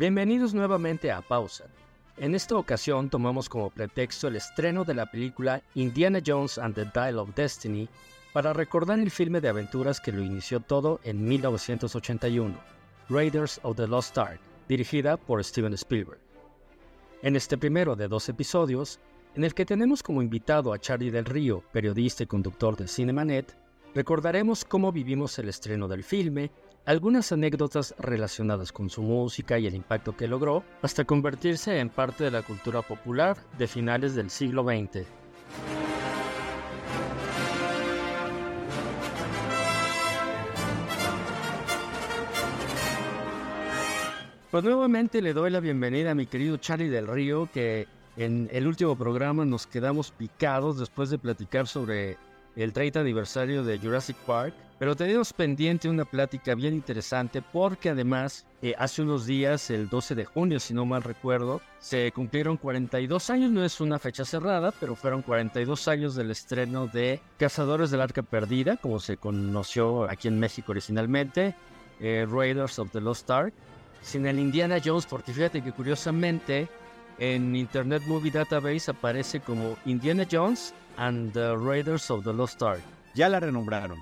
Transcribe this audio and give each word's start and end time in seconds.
Bienvenidos 0.00 0.54
nuevamente 0.54 1.12
a 1.12 1.20
Pausa. 1.20 1.66
En 2.16 2.34
esta 2.34 2.56
ocasión 2.56 3.10
tomamos 3.10 3.50
como 3.50 3.68
pretexto 3.68 4.28
el 4.28 4.36
estreno 4.36 4.82
de 4.82 4.94
la 4.94 5.10
película 5.10 5.62
Indiana 5.74 6.20
Jones 6.26 6.56
and 6.56 6.74
the 6.74 6.86
Dial 6.86 7.18
of 7.18 7.34
Destiny 7.34 7.86
para 8.32 8.54
recordar 8.54 8.98
el 8.98 9.10
filme 9.10 9.42
de 9.42 9.50
aventuras 9.50 10.00
que 10.00 10.10
lo 10.10 10.22
inició 10.22 10.60
todo 10.60 11.00
en 11.04 11.22
1981, 11.22 12.58
Raiders 13.10 13.60
of 13.62 13.76
the 13.76 13.86
Lost 13.86 14.16
Ark, 14.16 14.40
dirigida 14.66 15.18
por 15.18 15.44
Steven 15.44 15.74
Spielberg. 15.74 16.20
En 17.20 17.36
este 17.36 17.58
primero 17.58 17.94
de 17.94 18.08
dos 18.08 18.26
episodios, 18.30 19.00
en 19.34 19.44
el 19.44 19.52
que 19.52 19.66
tenemos 19.66 20.02
como 20.02 20.22
invitado 20.22 20.72
a 20.72 20.78
Charlie 20.78 21.10
del 21.10 21.26
Río, 21.26 21.62
periodista 21.72 22.22
y 22.22 22.26
conductor 22.26 22.74
de 22.74 22.88
Cinemanet, 22.88 23.54
recordaremos 23.94 24.64
cómo 24.64 24.92
vivimos 24.92 25.38
el 25.38 25.50
estreno 25.50 25.88
del 25.88 26.04
filme 26.04 26.50
algunas 26.86 27.30
anécdotas 27.32 27.94
relacionadas 27.98 28.72
con 28.72 28.90
su 28.90 29.02
música 29.02 29.58
y 29.58 29.66
el 29.66 29.74
impacto 29.74 30.16
que 30.16 30.28
logró, 30.28 30.64
hasta 30.82 31.04
convertirse 31.04 31.78
en 31.78 31.88
parte 31.88 32.24
de 32.24 32.30
la 32.30 32.42
cultura 32.42 32.82
popular 32.82 33.36
de 33.58 33.66
finales 33.66 34.14
del 34.14 34.30
siglo 34.30 34.64
XX. 34.64 35.06
Pues 44.50 44.64
nuevamente 44.64 45.22
le 45.22 45.32
doy 45.32 45.50
la 45.50 45.60
bienvenida 45.60 46.10
a 46.10 46.14
mi 46.16 46.26
querido 46.26 46.56
Charlie 46.56 46.88
del 46.88 47.06
Río, 47.06 47.48
que 47.54 47.86
en 48.16 48.48
el 48.50 48.66
último 48.66 48.96
programa 48.96 49.44
nos 49.44 49.68
quedamos 49.68 50.10
picados 50.10 50.76
después 50.76 51.08
de 51.08 51.18
platicar 51.18 51.68
sobre 51.68 52.18
el 52.62 52.72
30 52.72 53.00
aniversario 53.00 53.64
de 53.64 53.78
Jurassic 53.78 54.16
Park, 54.18 54.54
pero 54.78 54.96
tenemos 54.96 55.32
pendiente 55.32 55.88
una 55.88 56.04
plática 56.04 56.54
bien 56.54 56.72
interesante 56.72 57.42
porque 57.42 57.90
además 57.90 58.46
eh, 58.62 58.74
hace 58.78 59.02
unos 59.02 59.26
días, 59.26 59.70
el 59.70 59.88
12 59.88 60.14
de 60.14 60.24
junio, 60.24 60.58
si 60.58 60.72
no 60.72 60.86
mal 60.86 61.02
recuerdo, 61.02 61.60
se 61.78 62.10
cumplieron 62.12 62.56
42 62.56 63.30
años, 63.30 63.50
no 63.50 63.64
es 63.64 63.80
una 63.80 63.98
fecha 63.98 64.24
cerrada, 64.24 64.72
pero 64.80 64.96
fueron 64.96 65.22
42 65.22 65.88
años 65.88 66.14
del 66.14 66.30
estreno 66.30 66.86
de 66.86 67.20
Cazadores 67.38 67.90
del 67.90 68.00
Arca 68.00 68.22
Perdida, 68.22 68.76
como 68.78 69.00
se 69.00 69.16
conoció 69.16 70.10
aquí 70.10 70.28
en 70.28 70.38
México 70.38 70.72
originalmente, 70.72 71.54
eh, 72.00 72.26
Raiders 72.30 72.78
of 72.78 72.90
the 72.90 73.00
Lost 73.00 73.30
Ark, 73.30 73.52
sin 74.02 74.26
el 74.26 74.38
Indiana 74.38 74.78
Jones, 74.82 75.04
porque 75.04 75.32
fíjate 75.34 75.62
que 75.62 75.72
curiosamente 75.72 76.68
en 77.18 77.54
Internet 77.54 78.02
Movie 78.06 78.30
Database 78.30 78.90
aparece 78.90 79.40
como 79.40 79.76
Indiana 79.84 80.26
Jones 80.30 80.74
and 80.96 81.32
the 81.32 81.56
Raiders 81.56 82.10
of 82.10 82.24
the 82.24 82.32
Lost 82.32 82.62
Ark. 82.62 82.80
Ya 83.14 83.28
la 83.28 83.40
renombraron. 83.40 83.98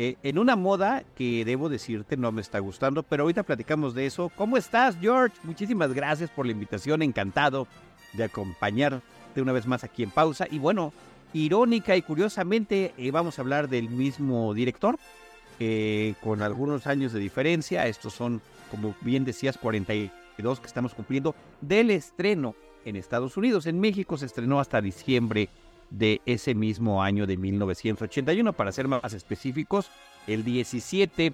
Eh, 0.00 0.16
en 0.22 0.38
una 0.38 0.54
moda 0.54 1.02
que 1.16 1.44
debo 1.44 1.68
decirte 1.68 2.16
no 2.16 2.30
me 2.30 2.40
está 2.40 2.60
gustando, 2.60 3.02
pero 3.02 3.24
ahorita 3.24 3.42
platicamos 3.42 3.94
de 3.94 4.06
eso. 4.06 4.30
¿Cómo 4.36 4.56
estás, 4.56 4.96
George? 5.00 5.36
Muchísimas 5.42 5.92
gracias 5.92 6.30
por 6.30 6.46
la 6.46 6.52
invitación, 6.52 7.02
encantado 7.02 7.66
de 8.12 8.24
acompañarte 8.24 9.42
una 9.42 9.52
vez 9.52 9.66
más 9.66 9.82
aquí 9.82 10.04
en 10.04 10.10
pausa. 10.10 10.46
Y 10.48 10.60
bueno, 10.60 10.92
irónica 11.32 11.96
y 11.96 12.02
curiosamente 12.02 12.94
eh, 12.96 13.10
vamos 13.10 13.38
a 13.38 13.42
hablar 13.42 13.68
del 13.68 13.88
mismo 13.88 14.54
director, 14.54 14.98
eh, 15.58 16.14
con 16.22 16.42
algunos 16.42 16.86
años 16.86 17.12
de 17.12 17.18
diferencia. 17.18 17.86
Estos 17.88 18.14
son, 18.14 18.40
como 18.70 18.94
bien 19.00 19.24
decías, 19.24 19.58
42 19.58 20.60
que 20.60 20.66
estamos 20.66 20.94
cumpliendo 20.94 21.34
del 21.60 21.90
estreno 21.90 22.54
en 22.84 22.94
Estados 22.94 23.36
Unidos. 23.36 23.66
En 23.66 23.80
México 23.80 24.16
se 24.16 24.26
estrenó 24.26 24.60
hasta 24.60 24.80
diciembre 24.80 25.48
de 25.90 26.20
ese 26.26 26.54
mismo 26.54 27.02
año 27.02 27.26
de 27.26 27.36
1981. 27.36 28.52
Para 28.52 28.72
ser 28.72 28.88
más 28.88 29.12
específicos, 29.12 29.90
el 30.26 30.44
17 30.44 31.32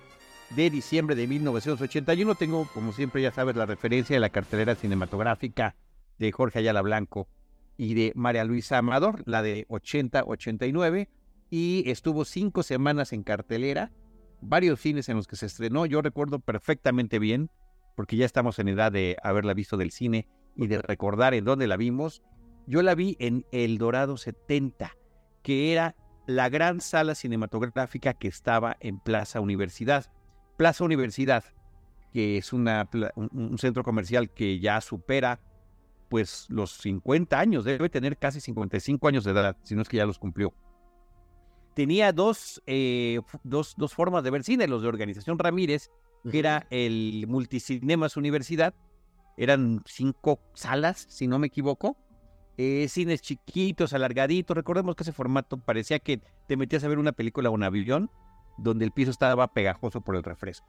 de 0.51 0.71
diciembre 0.71 1.17
de 1.17 1.27
1981 1.27 2.35
tengo, 2.35 2.69
como 2.73 2.93
siempre 2.93 3.23
ya 3.23 3.33
sabes, 3.33 3.57
la 3.57 3.67
referencia 3.67 4.15
de 4.15 4.21
la 4.21 4.31
cartelera 4.31 4.75
cinematográfica 4.75 5.75
de 6.19 6.33
Jorge 6.33 6.61
Ayala 6.61 6.83
Blanco 6.83 7.29
y 7.77 7.95
de 7.95 8.13
María 8.15 8.45
Luisa 8.45 8.79
Amador, 8.79 9.23
la 9.27 9.43
de 9.43 9.67
80-89, 9.69 11.09
y 11.51 11.89
estuvo 11.91 12.25
cinco 12.25 12.63
semanas 12.63 13.13
en 13.13 13.23
cartelera, 13.23 13.91
varios 14.41 14.81
cines 14.81 15.09
en 15.09 15.17
los 15.17 15.27
que 15.27 15.37
se 15.37 15.47
estrenó, 15.47 15.87
yo 15.87 16.03
recuerdo 16.03 16.39
perfectamente 16.39 17.19
bien, 17.19 17.51
porque 17.97 18.17
ya 18.17 18.27
estamos 18.27 18.59
en 18.59 18.69
edad 18.69 18.93
de 18.93 19.17
haberla 19.23 19.55
visto 19.55 19.77
del 19.77 19.91
cine 19.91 20.29
y 20.57 20.67
de 20.67 20.81
recordar 20.83 21.35
en 21.35 21.45
dónde 21.45 21.67
la 21.67 21.77
vimos, 21.77 22.23
yo 22.67 22.83
la 22.83 22.95
vi 22.95 23.17
en 23.21 23.45
El 23.53 23.79
Dorado 23.79 24.17
70, 24.17 24.97
que 25.43 25.73
era 25.73 25.97
la 26.27 26.49
gran 26.49 26.81
sala 26.81 27.15
cinematográfica 27.15 28.15
que 28.15 28.29
estaba 28.29 28.77
en 28.81 28.99
Plaza 28.99 29.41
Universidad. 29.41 30.07
Plaza 30.57 30.85
Universidad, 30.85 31.45
que 32.13 32.39
es 32.39 32.53
una, 32.53 32.89
un 33.15 33.59
centro 33.59 33.83
comercial 33.83 34.31
que 34.31 34.59
ya 34.61 34.81
supera 34.81 35.41
pues 36.09 36.47
los 36.49 36.73
50 36.79 37.39
años, 37.39 37.65
debe 37.65 37.89
tener 37.89 38.17
casi 38.17 38.41
55 38.41 39.09
años 39.09 39.25
de 39.25 39.33
edad, 39.33 39.57
si 39.65 39.75
no 39.75 39.83
es 39.83 39.89
que 39.89 39.97
ya 39.97 40.07
los 40.07 40.19
cumplió. 40.19 40.55
Tenía 41.75 42.13
dos, 42.13 42.63
eh, 42.67 43.21
dos, 43.43 43.75
dos 43.77 43.95
formas 43.95 44.23
de 44.23 44.31
ver 44.31 44.45
cine, 44.45 44.69
los 44.69 44.83
de 44.83 44.89
Organización 44.89 45.39
Ramírez, 45.39 45.91
que 46.31 46.39
era 46.39 46.67
el 46.71 47.27
Multicinemas 47.27 48.17
Universidad, 48.17 48.75
eran 49.37 49.83
cinco 49.87 50.41
salas, 50.55 51.05
si 51.09 51.27
no 51.27 51.41
me 51.41 51.49
equivoco, 51.49 51.97
eh, 52.57 52.87
cines 52.89 53.23
chiquitos, 53.23 53.93
alargaditos. 53.93 54.57
Recordemos 54.57 54.97
que 54.97 55.03
ese 55.03 55.13
formato 55.13 55.59
parecía 55.59 55.99
que 55.99 56.21
te 56.47 56.57
metías 56.57 56.85
a 56.85 56.89
ver 56.89 56.99
una 56.99 57.13
película 57.13 57.51
o 57.51 57.53
un 57.53 57.63
avión 57.63 58.11
donde 58.59 58.85
el 58.85 58.93
piso 58.93 59.11
estaba 59.11 59.53
pegajoso 59.53 60.01
por 60.01 60.17
el 60.17 60.23
refresco. 60.23 60.67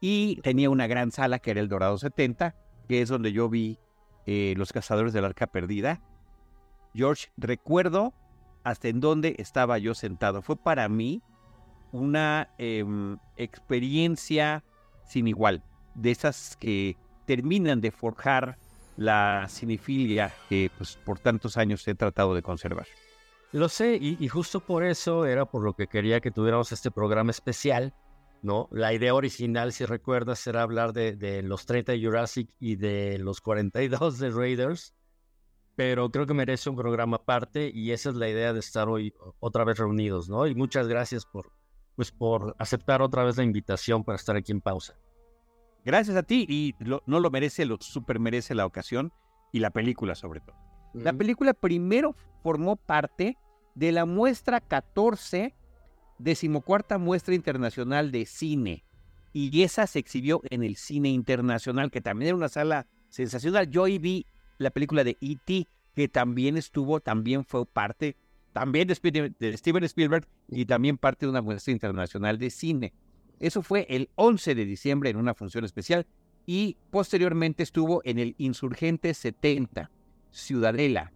Y 0.00 0.40
tenía 0.42 0.70
una 0.70 0.86
gran 0.86 1.10
sala 1.10 1.38
que 1.38 1.50
era 1.50 1.60
el 1.60 1.68
Dorado 1.68 1.98
70, 1.98 2.54
que 2.88 3.02
es 3.02 3.08
donde 3.08 3.32
yo 3.32 3.48
vi 3.48 3.78
eh, 4.26 4.54
Los 4.56 4.72
Cazadores 4.72 5.12
del 5.12 5.24
Arca 5.24 5.46
Perdida. 5.46 6.00
George, 6.94 7.28
recuerdo 7.36 8.14
hasta 8.64 8.88
en 8.88 9.00
dónde 9.00 9.34
estaba 9.38 9.78
yo 9.78 9.94
sentado. 9.94 10.42
Fue 10.42 10.56
para 10.56 10.88
mí 10.88 11.22
una 11.92 12.50
em, 12.58 13.18
experiencia 13.36 14.64
sin 15.08 15.26
igual, 15.26 15.62
de 15.94 16.10
esas 16.10 16.56
que 16.56 16.96
terminan 17.26 17.80
de 17.80 17.90
forjar 17.90 18.58
la 18.98 19.46
cinefilia 19.48 20.34
que 20.48 20.70
pues, 20.76 20.96
por 20.96 21.20
tantos 21.20 21.56
años 21.56 21.86
he 21.86 21.94
tratado 21.94 22.34
de 22.34 22.42
conservar. 22.42 22.86
Lo 23.52 23.70
sé, 23.70 23.96
y, 23.96 24.28
justo 24.28 24.60
por 24.60 24.84
eso 24.84 25.24
era 25.24 25.46
por 25.46 25.62
lo 25.62 25.72
que 25.72 25.86
quería 25.86 26.20
que 26.20 26.30
tuviéramos 26.30 26.70
este 26.72 26.90
programa 26.90 27.30
especial, 27.30 27.94
¿no? 28.42 28.68
La 28.70 28.92
idea 28.92 29.14
original, 29.14 29.72
si 29.72 29.86
recuerdas, 29.86 30.46
era 30.46 30.62
hablar 30.62 30.92
de, 30.92 31.42
los 31.42 31.64
30 31.64 31.92
de 31.92 32.04
Jurassic 32.04 32.50
y 32.60 32.76
de 32.76 33.18
los 33.18 33.40
42 33.40 34.18
de 34.18 34.30
Raiders, 34.30 34.92
pero 35.76 36.10
creo 36.10 36.26
que 36.26 36.34
merece 36.34 36.68
un 36.68 36.76
programa 36.76 37.18
aparte 37.18 37.70
y 37.72 37.92
esa 37.92 38.10
es 38.10 38.16
la 38.16 38.28
idea 38.28 38.52
de 38.52 38.58
estar 38.58 38.88
hoy 38.88 39.14
otra 39.40 39.64
vez 39.64 39.78
reunidos, 39.78 40.28
¿no? 40.28 40.46
Y 40.46 40.54
muchas 40.54 40.88
gracias 40.88 41.24
por, 41.24 41.52
pues, 41.96 42.10
por 42.10 42.54
aceptar 42.58 43.00
otra 43.00 43.24
vez 43.24 43.38
la 43.38 43.44
invitación 43.44 44.04
para 44.04 44.16
estar 44.16 44.36
aquí 44.36 44.52
en 44.52 44.60
pausa. 44.60 44.94
Gracias 45.84 46.16
a 46.16 46.22
ti 46.22 46.46
y 46.48 46.74
no 47.06 47.20
lo 47.20 47.30
merece, 47.30 47.64
lo 47.64 47.78
super 47.80 48.18
merece 48.20 48.54
la 48.54 48.66
ocasión 48.66 49.12
y 49.52 49.60
la 49.60 49.70
película 49.70 50.14
sobre 50.14 50.40
todo. 50.40 50.56
La 50.94 51.12
película 51.12 51.54
primero 51.54 52.16
formó 52.42 52.76
parte 52.76 53.36
de 53.74 53.92
la 53.92 54.04
muestra 54.04 54.60
14, 54.60 55.54
decimocuarta 56.18 56.98
muestra 56.98 57.34
internacional 57.34 58.10
de 58.10 58.26
cine. 58.26 58.84
Y 59.32 59.62
esa 59.62 59.86
se 59.86 59.98
exhibió 59.98 60.40
en 60.50 60.62
el 60.62 60.76
cine 60.76 61.10
internacional, 61.10 61.90
que 61.90 62.00
también 62.00 62.28
era 62.28 62.36
una 62.36 62.48
sala 62.48 62.86
sensacional. 63.08 63.70
Yo 63.70 63.84
ahí 63.84 63.98
vi 63.98 64.26
la 64.56 64.70
película 64.70 65.04
de 65.04 65.16
E.T., 65.20 65.68
que 65.94 66.08
también 66.08 66.56
estuvo, 66.56 67.00
también 67.00 67.44
fue 67.44 67.66
parte, 67.66 68.16
también 68.52 68.88
de 68.88 69.56
Steven 69.56 69.84
Spielberg 69.84 70.26
y 70.48 70.64
también 70.64 70.96
parte 70.96 71.26
de 71.26 71.30
una 71.30 71.42
muestra 71.42 71.72
internacional 71.72 72.38
de 72.38 72.50
cine. 72.50 72.92
Eso 73.40 73.62
fue 73.62 73.86
el 73.88 74.10
11 74.16 74.54
de 74.54 74.64
diciembre 74.64 75.10
en 75.10 75.16
una 75.16 75.34
función 75.34 75.64
especial 75.64 76.06
y 76.46 76.76
posteriormente 76.90 77.62
estuvo 77.62 78.00
en 78.04 78.18
el 78.18 78.34
Insurgente 78.38 79.14
70, 79.14 79.90
Ciudadela, 80.30 81.12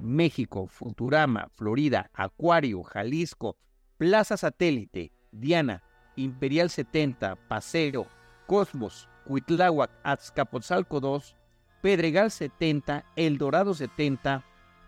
México, 0.00 0.66
Futurama, 0.66 1.48
Florida, 1.54 2.10
Acuario, 2.14 2.82
Jalisco, 2.82 3.56
Plaza 3.96 4.36
Satélite, 4.36 5.12
Diana, 5.30 5.82
Imperial 6.16 6.68
70, 6.68 7.36
Paseo, 7.48 8.06
Cosmos, 8.46 9.08
Cuitláhuac, 9.24 9.90
Azcapotzalco 10.02 11.00
2, 11.00 11.36
Pedregal 11.80 12.30
70, 12.30 13.04
El 13.16 13.38
Dorado 13.38 13.74
70, 13.74 14.44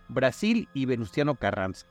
Brasil 0.09 0.69
y 0.75 0.87
Venustiano 0.87 1.37
Carranza. 1.37 1.87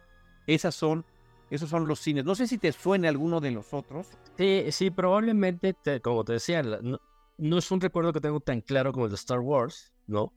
Esas 0.46 0.76
son 0.76 1.06
esos 1.54 1.70
son 1.70 1.88
los 1.88 2.00
cines. 2.00 2.26
No 2.26 2.34
sé 2.34 2.48
si 2.48 2.58
te 2.58 2.72
suene 2.72 3.08
alguno 3.08 3.40
de 3.40 3.52
los 3.52 3.74
otros. 3.74 4.08
Sí, 4.38 4.66
sí, 4.72 4.90
probablemente, 4.90 5.76
como 6.02 6.24
te 6.24 6.34
decía, 6.34 6.64
no, 6.64 7.58
es 7.58 7.72
un 7.72 7.80
recuerdo 7.80 8.12
que 8.12 8.20
tengo 8.20 8.40
tan 8.40 8.62
claro 8.62 8.92
como 8.92 9.06
el 9.06 9.12
de 9.12 9.16
Star 9.16 9.40
Wars, 9.40 9.94
¿no? 10.08 10.34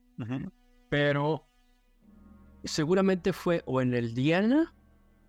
Pero 0.90 1.46
seguramente 2.64 3.32
fue 3.32 3.62
o 3.64 3.80
en 3.80 3.94
el 3.94 4.14
Diana 4.14 4.74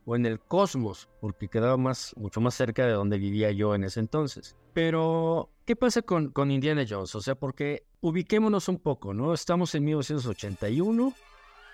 o 0.03 0.17
en 0.17 0.25
el 0.25 0.41
Cosmos, 0.41 1.07
porque 1.21 1.47
quedaba 1.47 1.77
más, 1.77 2.13
mucho 2.17 2.41
más 2.41 2.55
cerca 2.55 2.85
de 2.85 2.91
donde 2.91 3.17
vivía 3.17 3.51
yo 3.51 3.73
en 3.73 3.85
ese 3.85 4.01
entonces. 4.01 4.57
Pero 4.73 5.49
¿qué 5.65 5.77
pasa 5.77 6.01
con, 6.01 6.31
con 6.31 6.51
Indiana 6.51 6.85
Jones? 6.87 7.15
O 7.15 7.21
sea, 7.21 7.35
porque 7.35 7.85
ubiquémonos 8.01 8.67
un 8.67 8.79
poco, 8.79 9.13
¿no? 9.13 9.33
Estamos 9.33 9.73
en 9.73 9.85
1981, 9.85 11.13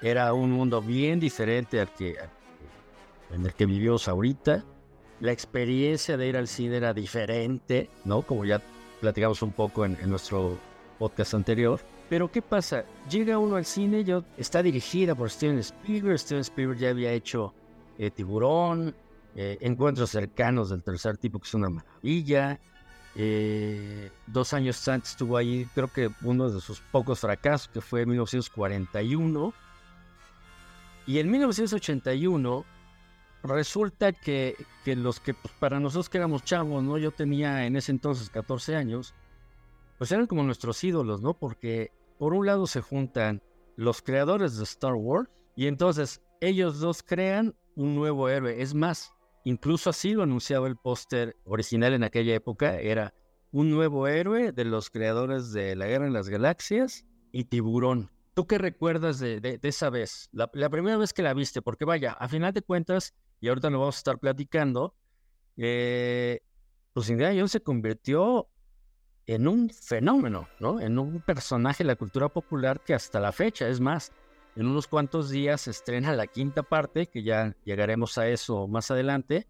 era 0.02 0.34
un 0.34 0.52
mundo 0.52 0.82
bien 0.84 1.20
diferente 1.20 1.80
al 1.80 1.92
que, 1.94 2.16
en 3.32 3.46
el 3.46 3.54
que 3.54 3.66
vivimos 3.66 4.08
ahorita. 4.08 4.64
La 5.20 5.32
experiencia 5.32 6.18
de 6.18 6.28
ir 6.28 6.38
al 6.38 6.48
cine 6.48 6.78
era 6.78 6.94
diferente, 6.94 7.90
¿no? 8.06 8.24
Como 8.24 8.46
ya 8.46 8.62
platicamos 9.00 9.42
un 9.42 9.52
poco 9.52 9.86
en, 9.86 9.98
nuestro 10.10 10.58
podcast 11.00 11.34
anterior. 11.34 11.80
Pero 12.10 12.32
¿qué 12.32 12.42
pasa? 12.42 12.86
Llega 13.10 13.38
uno 13.38 13.56
al 13.56 13.66
cine, 13.66 14.06
está 14.38 14.62
dirigida 14.62 15.16
por 15.16 15.30
Steven 15.30 15.60
Spielberg. 15.60 16.20
Steven 16.20 16.42
Spielberg 16.42 16.80
ya 16.80 16.90
había 16.90 17.12
hecho 17.12 17.54
eh, 17.98 18.12
Tiburón, 18.12 18.96
eh, 19.36 19.58
Encuentros 19.62 20.10
cercanos 20.10 20.70
del 20.70 20.84
tercer 20.84 21.18
tipo, 21.18 21.40
que 21.40 21.48
es 21.48 21.54
una 21.54 21.70
maravilla. 21.70 22.60
Eh, 23.16 24.10
dos 24.26 24.54
años 24.54 24.88
antes 24.88 25.16
tuvo 25.16 25.38
ahí, 25.38 25.68
creo 25.76 25.88
que 25.88 26.10
uno 26.24 26.50
de 26.50 26.60
sus 26.60 26.80
pocos 26.80 27.20
fracasos, 27.20 27.68
que 27.68 27.82
fue 27.82 28.02
en 28.02 28.10
1941. 28.10 29.54
Y 31.06 31.20
en 31.20 31.30
1981 31.30 32.66
resulta 33.44 34.14
que, 34.14 34.56
que 34.84 34.96
los 34.96 35.20
que 35.20 35.34
pues, 35.34 35.54
para 35.60 35.80
nosotros 35.80 36.10
que 36.10 36.18
éramos 36.18 36.44
chavos, 36.44 36.84
¿no? 36.84 36.98
Yo 36.98 37.12
tenía 37.12 37.66
en 37.66 37.76
ese 37.76 37.92
entonces 37.92 38.30
14 38.30 38.76
años, 38.76 39.14
pues 39.98 40.12
eran 40.12 40.28
como 40.28 40.44
nuestros 40.44 40.84
ídolos, 40.84 41.22
¿no? 41.22 41.34
Porque 41.34 41.92
por 42.18 42.34
un 42.34 42.46
lado 42.46 42.68
se 42.68 42.82
juntan 42.82 43.42
los 43.76 44.02
creadores 44.02 44.58
de 44.58 44.64
Star 44.64 44.94
Wars 44.94 45.30
y 45.56 45.68
entonces 45.68 46.22
ellos 46.42 46.80
dos 46.80 47.04
crean 47.04 47.56
un 47.76 47.96
nuevo 47.96 48.30
héroe. 48.30 48.62
Es 48.62 48.74
más, 48.74 49.14
incluso 49.44 49.90
así 49.90 50.14
lo 50.14 50.24
anunciaba 50.24 50.68
el 50.68 50.78
póster 50.78 51.36
original 51.46 51.94
en 51.94 52.04
aquella 52.04 52.36
época, 52.36 52.80
era 52.80 53.14
un 53.52 53.70
nuevo 53.70 54.08
héroe 54.08 54.52
de 54.52 54.66
los 54.66 54.90
creadores 54.90 55.54
de 55.54 55.76
la 55.76 55.86
Guerra 55.86 56.08
en 56.08 56.14
las 56.14 56.28
Galaxias 56.28 57.06
y 57.32 57.46
Tiburón. 57.46 58.10
¿Tú 58.34 58.48
qué 58.48 58.58
recuerdas 58.58 59.20
de, 59.20 59.60
esa 59.62 59.92
vez? 59.92 60.30
La, 60.32 60.48
primera 60.48 60.98
vez 60.98 61.14
que 61.14 61.22
la 61.22 61.36
viste, 61.36 61.62
porque 61.62 61.86
vaya, 61.86 62.14
a 62.14 62.28
final 62.28 62.52
de 62.52 62.64
cuentas, 62.64 63.14
y 63.44 63.50
ahorita 63.50 63.70
lo 63.70 63.80
vamos 63.80 63.98
a 63.98 63.98
estar 63.98 64.20
platicando, 64.20 64.96
eh, 65.58 66.40
pues 66.94 67.10
Indiana 67.10 67.34
Jones 67.36 67.52
se 67.52 67.60
convirtió 67.60 68.48
en 69.26 69.50
un 69.50 69.70
fenómeno, 69.70 70.48
¿no? 70.62 70.80
En 70.80 70.98
un 70.98 71.20
personaje 71.20 71.84
de 71.84 71.90
la 71.90 71.98
cultura 71.98 72.30
popular 72.30 72.80
que 72.80 72.94
hasta 72.94 73.20
la 73.20 73.34
fecha, 73.34 73.68
es 73.68 73.82
más, 73.82 74.14
en 74.56 74.68
unos 74.68 74.88
cuantos 74.88 75.30
días 75.30 75.60
se 75.60 75.72
estrena 75.72 76.14
la 76.14 76.26
quinta 76.26 76.64
parte, 76.64 77.08
que 77.08 77.22
ya 77.22 77.54
llegaremos 77.66 78.18
a 78.18 78.30
eso 78.30 78.66
más 78.70 78.92
adelante. 78.92 79.46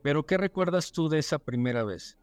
Pero, 0.00 0.24
¿qué 0.24 0.38
recuerdas 0.38 0.90
tú 0.90 1.10
de 1.10 1.18
esa 1.18 1.38
primera 1.38 1.84
vez? 1.84 2.16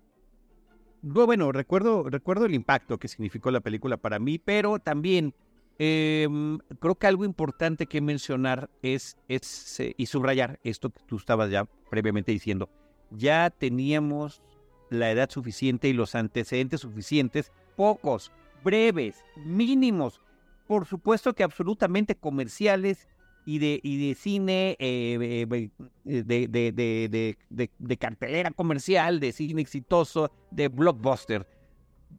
Bueno, 1.03 1.51
recuerdo, 1.51 2.09
recuerdo 2.09 2.45
el 2.45 2.55
impacto 2.55 2.97
que 2.97 3.07
significó 3.07 3.51
la 3.51 3.61
película 3.61 3.97
para 3.97 4.17
mí, 4.17 4.39
pero 4.39 4.79
también 4.79 5.35
Em, 5.79 6.57
creo 6.79 6.95
que 6.95 7.07
algo 7.07 7.24
importante 7.24 7.85
que 7.85 8.01
mencionar 8.01 8.69
es, 8.81 9.18
es 9.27 9.79
eh, 9.79 9.94
y 9.95 10.07
subrayar 10.07 10.59
esto 10.63 10.89
que 10.89 11.03
tú 11.06 11.18
estabas 11.18 11.51
ya 11.51 11.65
previamente 11.89 12.31
diciendo. 12.31 12.69
Ya 13.12 13.51
teníamos 13.51 14.41
la 14.89 15.12
edad 15.12 15.29
suficiente 15.29 15.88
y 15.88 15.94
los 15.94 16.15
antecedentes 16.15 16.81
suficientes, 16.81 17.51
pocos, 17.75 18.31
breves, 18.63 19.24
mínimos, 19.35 20.19
por 20.65 20.85
supuesto 20.85 21.33
que 21.33 21.44
absolutamente 21.44 22.15
comerciales 22.15 23.07
y 23.45 23.59
de, 23.59 23.79
y 23.83 24.07
de 24.07 24.15
cine, 24.15 24.75
eh, 24.79 25.45
eh, 25.47 25.69
de, 26.03 26.47
de, 26.47 27.68
de, 27.77 27.97
cartelera 27.97 28.51
comercial, 28.51 29.19
de 29.19 29.31
cine 29.31 29.62
exitoso, 29.62 30.31
de 30.51 30.68
blockbuster 30.68 31.47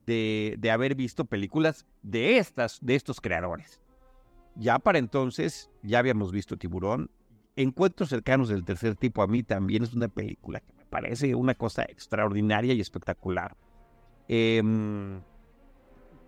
de, 0.06 0.70
haber 0.72 0.94
visto 0.94 1.24
películas 1.24 1.86
de 2.02 2.38
estas, 2.38 2.78
de 2.80 2.94
estos 2.94 3.20
creadores. 3.20 3.80
Ya 4.56 4.78
para 4.78 4.98
entonces, 4.98 5.70
ya 5.82 5.98
habíamos 5.98 6.32
visto 6.32 6.56
Tiburón. 6.56 7.10
Encuentros 7.56 8.08
cercanos 8.08 8.48
del 8.48 8.64
tercer 8.64 8.96
tipo 8.96 9.22
a 9.22 9.26
mí 9.26 9.42
también 9.42 9.82
es 9.82 9.94
una 9.94 10.08
película 10.08 10.60
que 10.60 10.72
me 10.72 10.84
parece 10.84 11.34
una 11.34 11.54
cosa 11.54 11.82
extraordinaria 11.82 12.74
y 12.74 12.80
espectacular. 12.80 13.56
Em, 14.28 15.20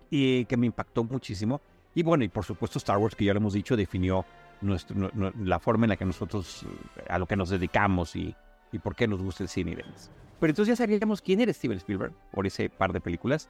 y 0.09 0.45
que 0.45 0.57
me 0.57 0.67
impactó 0.67 1.03
muchísimo. 1.03 1.61
Y 1.93 2.03
bueno, 2.03 2.23
y 2.23 2.29
por 2.29 2.45
supuesto 2.45 2.77
Star 2.77 2.97
Wars, 2.97 3.15
que 3.15 3.25
ya 3.25 3.33
lo 3.33 3.39
hemos 3.39 3.53
dicho, 3.53 3.75
definió 3.75 4.25
nuestro, 4.61 5.11
la 5.39 5.59
forma 5.59 5.85
en 5.85 5.89
la 5.89 5.97
que 5.97 6.05
nosotros, 6.05 6.65
a 7.09 7.17
lo 7.17 7.25
que 7.25 7.35
nos 7.35 7.49
dedicamos 7.49 8.15
y, 8.15 8.35
y 8.71 8.79
por 8.79 8.95
qué 8.95 9.07
nos 9.07 9.21
gusta 9.21 9.43
el 9.43 9.49
cine 9.49 9.71
y 9.71 9.75
demás. 9.75 10.11
Pero 10.41 10.51
entonces 10.51 10.75
ya 10.77 10.83
sabíamos 10.83 11.21
quién 11.21 11.39
era 11.39 11.53
Steven 11.53 11.77
Spielberg 11.77 12.13
por 12.31 12.47
ese 12.47 12.67
par 12.67 12.91
de 12.93 12.99
películas. 12.99 13.47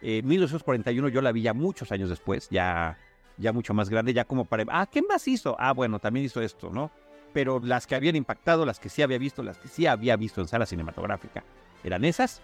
Eh, 0.00 0.22
1941 0.22 1.08
yo 1.10 1.20
la 1.20 1.32
vi 1.32 1.42
ya 1.42 1.52
muchos 1.52 1.92
años 1.92 2.08
después, 2.08 2.48
ya, 2.48 2.96
ya 3.36 3.52
mucho 3.52 3.74
más 3.74 3.90
grande, 3.90 4.14
ya 4.14 4.24
como 4.24 4.46
para... 4.46 4.64
Ah, 4.70 4.88
¿qué 4.90 5.02
más 5.02 5.28
hizo? 5.28 5.54
Ah, 5.58 5.74
bueno, 5.74 5.98
también 5.98 6.24
hizo 6.24 6.40
esto, 6.40 6.70
¿no? 6.70 6.90
Pero 7.34 7.60
las 7.62 7.86
que 7.86 7.94
habían 7.94 8.16
impactado, 8.16 8.64
las 8.64 8.80
que 8.80 8.88
sí 8.88 9.02
había 9.02 9.18
visto, 9.18 9.42
las 9.42 9.58
que 9.58 9.68
sí 9.68 9.86
había 9.86 10.16
visto 10.16 10.40
en 10.40 10.48
sala 10.48 10.64
cinematográfica, 10.64 11.44
eran 11.84 12.06
esas. 12.06 12.40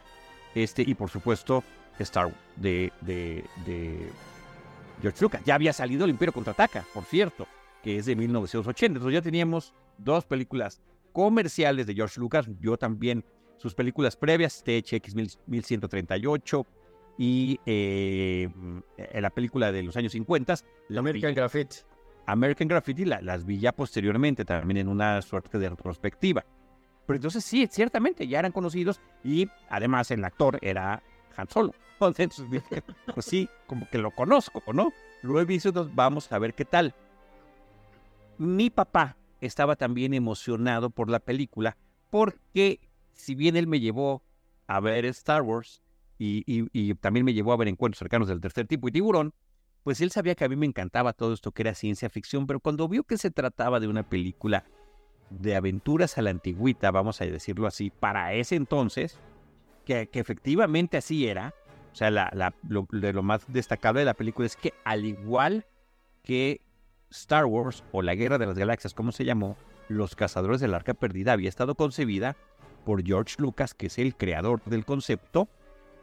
Este, 0.54 0.82
y 0.82 0.94
por 0.94 1.08
supuesto, 1.08 1.64
Star 1.98 2.26
Wars, 2.26 2.36
de, 2.56 2.92
de, 3.00 3.44
de 3.64 4.10
George 5.00 5.22
Lucas. 5.22 5.40
Ya 5.46 5.54
había 5.54 5.72
salido 5.72 6.04
El 6.04 6.10
Imperio 6.10 6.34
Contraataca, 6.34 6.84
por 6.92 7.04
cierto, 7.04 7.46
que 7.82 7.96
es 7.96 8.04
de 8.04 8.14
1980. 8.14 8.98
Entonces 8.98 9.14
ya 9.14 9.22
teníamos 9.22 9.72
dos 9.96 10.26
películas 10.26 10.82
comerciales 11.12 11.86
de 11.86 11.94
George 11.94 12.20
Lucas. 12.20 12.46
Yo 12.60 12.76
también 12.76 13.24
sus 13.56 13.74
películas 13.74 14.16
previas, 14.16 14.62
THX 14.64 15.14
1138 15.46 16.66
y 17.18 17.58
eh, 17.66 18.48
la 19.14 19.30
película 19.30 19.72
de 19.72 19.82
los 19.82 19.96
años 19.96 20.12
50. 20.12 20.54
American 20.96 21.34
Graffiti. 21.34 21.78
American 22.26 22.68
Graffiti 22.68 23.04
las 23.04 23.44
vi 23.44 23.58
ya 23.58 23.72
posteriormente, 23.72 24.44
también 24.44 24.78
en 24.78 24.88
una 24.88 25.22
suerte 25.22 25.58
de 25.58 25.70
retrospectiva. 25.70 26.44
Pero 27.06 27.16
entonces 27.16 27.44
sí, 27.44 27.68
ciertamente 27.70 28.26
ya 28.26 28.40
eran 28.40 28.52
conocidos 28.52 29.00
y 29.22 29.48
además 29.68 30.10
el 30.10 30.24
actor 30.24 30.58
era 30.60 31.02
Han 31.36 31.48
Solo. 31.48 31.72
Entonces 32.00 32.44
pues 33.14 33.24
sí, 33.24 33.48
como 33.66 33.88
que 33.88 33.96
lo 33.96 34.10
conozco, 34.10 34.62
¿no? 34.74 34.92
Lo 35.22 35.40
he 35.40 35.46
visto, 35.46 35.70
entonces 35.70 35.94
vamos 35.94 36.30
a 36.30 36.38
ver 36.38 36.52
qué 36.52 36.66
tal. 36.66 36.94
Mi 38.36 38.68
papá 38.68 39.16
estaba 39.40 39.76
también 39.76 40.12
emocionado 40.12 40.90
por 40.90 41.08
la 41.08 41.20
película 41.20 41.78
porque 42.10 42.80
si 43.16 43.34
bien 43.34 43.56
él 43.56 43.66
me 43.66 43.80
llevó 43.80 44.22
a 44.66 44.80
ver 44.80 45.04
Star 45.06 45.42
Wars 45.42 45.82
y, 46.18 46.94
también 46.94 47.24
me 47.26 47.34
llevó 47.34 47.52
a 47.52 47.56
ver 47.56 47.68
encuentros 47.68 47.98
cercanos 47.98 48.28
del 48.28 48.40
tercer 48.40 48.66
tipo 48.66 48.88
y 48.88 48.92
tiburón, 48.92 49.34
pues 49.82 50.00
él 50.00 50.10
sabía 50.10 50.34
que 50.34 50.44
a 50.44 50.48
mí 50.48 50.56
me 50.56 50.66
encantaba 50.66 51.12
todo 51.12 51.34
esto 51.34 51.52
que 51.52 51.62
era 51.62 51.74
ciencia 51.74 52.08
ficción, 52.08 52.46
pero 52.46 52.60
cuando 52.60 52.88
vio 52.88 53.04
que 53.04 53.18
se 53.18 53.30
trataba 53.30 53.80
de 53.80 53.88
una 53.88 54.08
película 54.08 54.64
de 55.30 55.56
aventuras 55.56 56.18
a 56.18 56.22
la 56.22 56.30
antigüita, 56.30 56.90
vamos 56.90 57.20
a 57.20 57.26
decirlo 57.26 57.66
así, 57.66 57.90
para 57.90 58.32
ese 58.34 58.56
entonces, 58.56 59.18
que, 59.84 60.08
efectivamente 60.12 60.96
así 60.96 61.26
era, 61.26 61.54
o 61.92 61.94
sea, 61.94 62.10
lo, 62.10 62.86
lo 62.90 63.22
más 63.22 63.44
destacable 63.48 64.00
de 64.00 64.06
la 64.06 64.14
película 64.14 64.46
es 64.46 64.56
que 64.56 64.74
al 64.84 65.04
igual 65.04 65.66
que 66.22 66.60
Star 67.10 67.44
Wars 67.46 67.84
o 67.92 68.02
la 68.02 68.14
Guerra 68.14 68.38
de 68.38 68.46
las 68.46 68.58
Galaxias, 68.58 68.94
como 68.94 69.12
se 69.12 69.24
llamó, 69.24 69.56
Los 69.88 70.16
Cazadores 70.16 70.60
del 70.60 70.74
Arca 70.74 70.94
Perdida 70.94 71.32
había 71.32 71.48
estado 71.48 71.74
concebida 71.74 72.36
por 72.86 73.04
George 73.04 73.34
Lucas, 73.38 73.74
que 73.74 73.88
es 73.88 73.98
el 73.98 74.14
creador 74.14 74.62
del 74.64 74.84
concepto, 74.84 75.48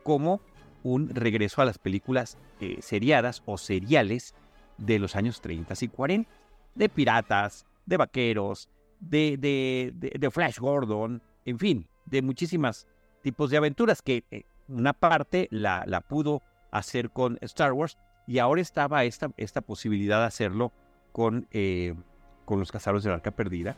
como 0.04 0.42
un 0.84 1.08
regreso 1.08 1.62
a 1.62 1.66
las 1.66 1.78
películas 1.78 2.38
eh, 2.60 2.80
seriadas 2.82 3.42
o 3.46 3.58
seriales 3.58 4.36
de 4.78 5.00
los 5.00 5.16
años 5.16 5.40
30 5.40 5.74
y 5.80 5.88
40, 5.88 6.30
de 6.76 6.90
piratas, 6.90 7.66
de 7.86 7.96
vaqueros, 7.96 8.68
de, 9.00 9.38
de, 9.38 10.30
Flash 10.30 10.60
Gordon, 10.60 11.22
en 11.46 11.58
fin, 11.58 11.88
de 12.06 12.22
muchísimas 12.22 12.86
tipos 13.22 13.50
de 13.50 13.58
aventuras 13.58 14.02
que 14.02 14.26
eh, 14.30 14.44
una 14.68 14.92
parte 14.92 15.48
la, 15.52 15.86
la, 15.88 16.02
pudo 16.02 16.42
hacer 16.70 17.12
con 17.12 17.38
Star 17.40 17.72
Wars 17.72 17.98
y 18.28 18.40
ahora 18.40 18.62
estaba 18.62 19.06
esta, 19.06 19.32
esta 19.38 19.62
posibilidad 19.62 20.20
de 20.20 20.26
hacerlo 20.26 20.74
con, 21.14 21.48
eh, 21.52 21.96
con 22.44 22.60
los 22.60 22.74
cazadores 22.74 23.06
del 23.06 23.14
arca 23.14 23.32
perdida 23.32 23.78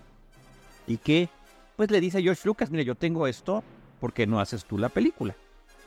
y 0.88 0.98
que 0.98 1.30
pues 1.76 1.92
le 1.92 2.00
dice 2.00 2.20
a 2.20 2.22
George 2.22 2.42
Lucas, 2.46 2.72
mira, 2.72 2.84
yo 2.84 2.96
tengo 2.96 3.28
esto, 3.28 3.64
¿por 4.00 4.14
qué 4.14 4.28
no 4.28 4.40
haces 4.40 4.66
tú 4.66 4.78
la 4.78 4.90
película? 4.90 5.36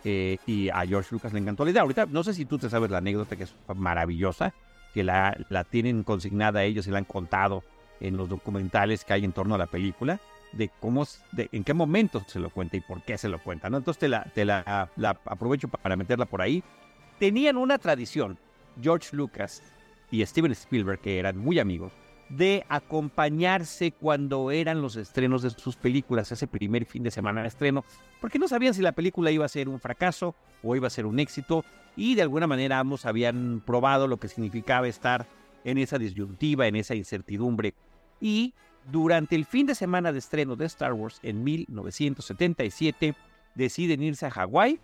Eh, 0.04 0.38
y 0.46 0.68
a 0.68 0.86
George 0.86 1.08
Lucas 1.10 1.32
le 1.32 1.40
encantó 1.40 1.64
la 1.64 1.70
idea. 1.70 1.82
Ahorita 1.82 2.06
no 2.06 2.22
sé 2.22 2.34
si 2.34 2.44
tú 2.44 2.58
te 2.58 2.70
sabes 2.70 2.90
la 2.90 2.98
anécdota 2.98 3.36
que 3.36 3.44
es 3.44 3.54
maravillosa, 3.74 4.54
que 4.94 5.02
la, 5.02 5.36
la 5.48 5.64
tienen 5.64 6.02
consignada 6.02 6.64
ellos 6.64 6.86
y 6.86 6.90
la 6.90 6.98
han 6.98 7.04
contado 7.04 7.64
en 8.00 8.16
los 8.16 8.28
documentales 8.28 9.04
que 9.04 9.12
hay 9.12 9.24
en 9.24 9.32
torno 9.32 9.54
a 9.54 9.58
la 9.58 9.66
película, 9.66 10.20
de 10.52 10.70
cómo, 10.80 11.04
de, 11.32 11.48
en 11.52 11.64
qué 11.64 11.74
momento 11.74 12.22
se 12.26 12.38
lo 12.38 12.50
cuenta 12.50 12.76
y 12.76 12.80
por 12.80 13.02
qué 13.02 13.18
se 13.18 13.28
lo 13.28 13.38
cuenta. 13.42 13.68
¿no? 13.68 13.76
Entonces 13.78 13.98
te, 13.98 14.08
la, 14.08 14.24
te 14.34 14.44
la 14.44 14.90
aprovecho 15.24 15.68
para 15.68 15.96
meterla 15.96 16.26
por 16.26 16.40
ahí. 16.40 16.62
Tenían 17.18 17.56
una 17.56 17.78
tradición, 17.78 18.38
George 18.80 19.14
Lucas 19.16 19.62
y 20.10 20.24
Steven 20.24 20.52
Spielberg, 20.52 21.00
que 21.00 21.18
eran 21.18 21.36
muy 21.36 21.58
amigos, 21.58 21.92
de 22.28 22.64
acompañarse 22.68 23.92
cuando 23.92 24.50
eran 24.50 24.82
los 24.82 24.96
estrenos 24.96 25.42
de 25.42 25.50
sus 25.50 25.76
películas, 25.76 26.30
ese 26.30 26.46
primer 26.46 26.84
fin 26.84 27.02
de 27.02 27.10
semana 27.10 27.42
de 27.42 27.48
estreno, 27.48 27.84
porque 28.20 28.38
no 28.38 28.48
sabían 28.48 28.74
si 28.74 28.82
la 28.82 28.92
película 28.92 29.30
iba 29.30 29.44
a 29.44 29.48
ser 29.48 29.68
un 29.68 29.80
fracaso 29.80 30.34
o 30.62 30.76
iba 30.76 30.86
a 30.86 30.90
ser 30.90 31.06
un 31.06 31.20
éxito, 31.20 31.64
y 31.96 32.14
de 32.14 32.22
alguna 32.22 32.46
manera 32.46 32.78
ambos 32.78 33.06
habían 33.06 33.62
probado 33.64 34.06
lo 34.06 34.18
que 34.18 34.28
significaba 34.28 34.86
estar 34.86 35.26
en 35.64 35.78
esa 35.78 35.98
disyuntiva, 35.98 36.66
en 36.66 36.76
esa 36.76 36.94
incertidumbre. 36.94 37.74
Y 38.20 38.54
durante 38.90 39.34
el 39.34 39.44
fin 39.44 39.66
de 39.66 39.74
semana 39.74 40.12
de 40.12 40.18
estreno 40.18 40.56
de 40.56 40.66
Star 40.66 40.92
Wars 40.92 41.18
en 41.22 41.42
1977, 41.44 43.14
deciden 43.54 44.02
irse 44.02 44.26
a 44.26 44.30
Hawái, 44.30 44.80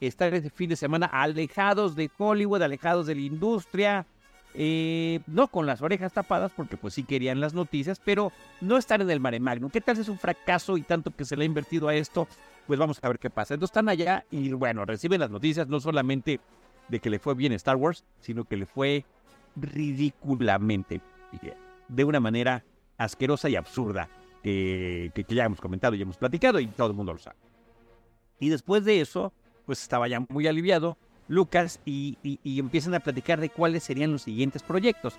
estar 0.00 0.34
ese 0.34 0.50
fin 0.50 0.68
de 0.68 0.76
semana 0.76 1.06
alejados 1.06 1.94
de 1.94 2.10
Hollywood, 2.18 2.62
alejados 2.62 3.06
de 3.06 3.14
la 3.14 3.20
industria, 3.20 4.06
eh, 4.58 5.20
no 5.26 5.48
con 5.48 5.66
las 5.66 5.82
orejas 5.82 6.14
tapadas, 6.14 6.50
porque 6.56 6.78
pues 6.78 6.94
sí 6.94 7.02
querían 7.02 7.40
las 7.40 7.52
noticias, 7.52 8.00
pero 8.02 8.32
no 8.62 8.78
estar 8.78 9.02
en 9.02 9.10
el 9.10 9.20
mare 9.20 9.38
magnum. 9.38 9.70
¿Qué 9.70 9.82
tal 9.82 9.98
es 9.98 10.08
un 10.08 10.18
fracaso 10.18 10.78
y 10.78 10.82
tanto 10.82 11.10
que 11.10 11.26
se 11.26 11.36
le 11.36 11.42
ha 11.42 11.46
invertido 11.46 11.88
a 11.88 11.94
esto? 11.94 12.26
Pues 12.66 12.78
vamos 12.78 12.98
a 13.02 13.08
ver 13.08 13.18
qué 13.18 13.28
pasa. 13.28 13.54
Entonces 13.54 13.72
están 13.72 13.90
allá 13.90 14.24
y 14.30 14.52
bueno, 14.52 14.86
reciben 14.86 15.20
las 15.20 15.30
noticias 15.30 15.68
no 15.68 15.78
solamente 15.78 16.40
de 16.88 17.00
que 17.00 17.10
le 17.10 17.18
fue 17.18 17.34
bien 17.34 17.52
Star 17.52 17.76
Wars, 17.76 18.04
sino 18.20 18.44
que 18.44 18.56
le 18.56 18.64
fue 18.64 19.04
ridículamente 19.56 21.02
de 21.88 22.04
una 22.04 22.20
manera 22.20 22.64
asquerosa 22.96 23.50
y 23.50 23.56
absurda, 23.56 24.08
que 24.42 25.26
ya 25.28 25.44
hemos 25.44 25.60
comentado 25.60 25.96
y 25.96 26.02
hemos 26.02 26.16
platicado 26.16 26.60
y 26.60 26.66
todo 26.66 26.88
el 26.88 26.94
mundo 26.94 27.12
lo 27.12 27.18
sabe. 27.18 27.36
Y 28.40 28.48
después 28.48 28.84
de 28.84 29.00
eso, 29.00 29.32
pues 29.66 29.82
estaba 29.82 30.08
ya 30.08 30.20
muy 30.28 30.46
aliviado 30.46 30.96
Lucas 31.28 31.80
y, 31.84 32.18
empiezan 32.44 32.94
a 32.94 33.00
platicar 33.00 33.40
de 33.40 33.50
cuáles 33.50 33.84
serían 33.84 34.12
los 34.12 34.22
siguientes 34.22 34.62
proyectos. 34.62 35.18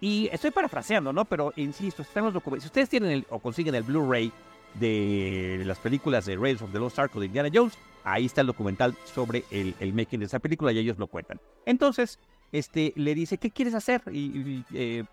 Y 0.00 0.28
estoy 0.32 0.50
parafraseando, 0.50 1.12
¿no? 1.12 1.24
Pero 1.24 1.52
insisto, 1.56 2.02
están 2.02 2.24
los 2.24 2.34
documentos. 2.34 2.64
Si 2.64 2.68
ustedes 2.68 2.88
tienen 2.88 3.10
el, 3.10 3.26
o 3.28 3.38
consiguen 3.38 3.74
el 3.74 3.82
Blu-ray 3.82 4.32
de 4.74 5.62
las 5.66 5.78
películas 5.78 6.26
de 6.26 6.36
Raiders 6.36 6.62
of 6.62 6.72
the 6.72 6.78
Lost 6.78 6.98
Ark 6.98 7.12
de 7.12 7.26
Indiana 7.26 7.50
Jones, 7.52 7.76
ahí 8.04 8.26
está 8.26 8.40
el 8.40 8.46
documental 8.46 8.94
sobre 9.04 9.44
el, 9.50 9.92
making 9.92 10.20
de 10.20 10.26
esa 10.26 10.38
película 10.38 10.72
y 10.72 10.78
ellos 10.78 10.98
lo 10.98 11.06
cuentan. 11.06 11.40
Entonces, 11.66 12.18
este, 12.52 12.92
le 12.96 13.14
dice, 13.14 13.38
¿qué 13.38 13.50
quieres 13.50 13.74
hacer? 13.74 14.02
Y, 14.10 14.64
eh, 14.72 15.04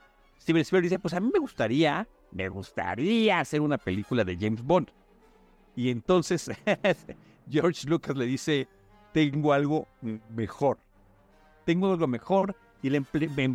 Steven 0.42 0.62
Spielberg 0.62 0.84
dice, 0.84 1.00
pues 1.00 1.14
a 1.14 1.20
mí 1.20 1.30
me 1.34 1.40
gustaría, 1.40 2.08
me 2.32 2.48
gustaría 2.48 3.40
hacer 3.40 3.60
una 3.60 3.78
película 3.78 4.24
de 4.24 4.38
James 4.38 4.62
Bond. 4.62 4.90
Y 5.76 5.90
entonces 5.90 6.50
George 7.50 7.88
Lucas 7.88 8.16
le 8.16 8.26
dice, 8.26 8.68
tengo 9.18 9.52
algo 9.52 9.88
mejor. 10.30 10.78
Tengo 11.66 11.92
algo 11.92 12.06
mejor. 12.06 12.56
Y 12.84 12.92
le, 12.92 13.02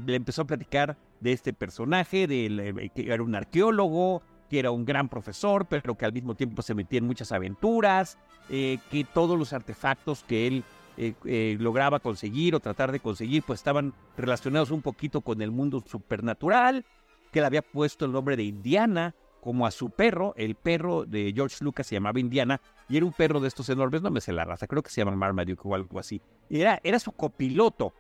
empezó 0.08 0.42
a 0.42 0.44
platicar 0.44 0.96
de 1.20 1.32
este 1.32 1.52
personaje, 1.52 2.26
de, 2.26 2.90
que 2.92 3.12
era 3.12 3.22
un 3.22 3.36
arqueólogo, 3.36 4.22
que 4.50 4.58
era 4.58 4.72
un 4.72 4.84
gran 4.84 5.08
profesor, 5.08 5.66
pero 5.66 5.94
que 5.94 6.04
al 6.04 6.12
mismo 6.12 6.34
tiempo 6.34 6.62
se 6.62 6.74
metía 6.74 6.98
en 6.98 7.06
muchas 7.06 7.30
aventuras, 7.30 8.18
eh, 8.50 8.78
que 8.90 9.04
todos 9.04 9.38
los 9.38 9.52
artefactos 9.52 10.24
que 10.24 10.48
él 10.48 10.64
eh, 10.96 11.14
eh, 11.26 11.56
lograba 11.60 12.00
conseguir 12.00 12.56
o 12.56 12.60
tratar 12.60 12.90
de 12.90 12.98
conseguir, 12.98 13.44
pues 13.44 13.60
estaban 13.60 13.94
relacionados 14.16 14.72
un 14.72 14.82
poquito 14.82 15.20
con 15.20 15.42
el 15.42 15.52
mundo 15.52 15.80
supernatural, 15.86 16.84
que 17.30 17.38
le 17.38 17.46
había 17.46 17.62
puesto 17.62 18.04
el 18.04 18.10
nombre 18.10 18.36
de 18.36 18.42
Indiana, 18.42 19.14
como 19.42 19.66
a 19.66 19.72
su 19.72 19.90
perro. 19.90 20.34
El 20.36 20.54
perro 20.54 21.04
de 21.04 21.32
George 21.34 21.56
Lucas 21.64 21.88
se 21.88 21.96
llamaba 21.96 22.20
Indiana 22.20 22.60
y 22.88 22.96
era 22.96 23.04
un 23.04 23.12
perro 23.12 23.40
de 23.40 23.48
estos 23.48 23.68
enormes, 23.68 24.00
no 24.00 24.10
me 24.10 24.20
sé 24.20 24.32
la 24.32 24.44
raza, 24.44 24.68
creo 24.68 24.82
que 24.82 24.90
se 24.90 25.00
llama 25.00 25.16
Marmaduke 25.16 25.62
o 25.64 25.74
algo 25.74 25.98
así. 25.98 26.22
Era, 26.48 26.80
era 26.84 27.00
su 27.00 27.10
copiloto. 27.10 27.92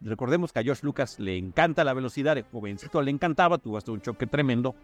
recordemos 0.00 0.52
que 0.52 0.60
a 0.60 0.62
George 0.62 0.84
Lucas 0.84 1.20
le 1.20 1.36
encanta 1.36 1.84
la 1.84 1.92
velocidad, 1.92 2.38
el 2.38 2.44
jovencito 2.44 3.02
le 3.02 3.10
encantaba, 3.10 3.58
tuvo 3.58 3.76
hasta 3.76 3.92
un 3.92 4.00
choque 4.00 4.26
tremendo 4.26 4.74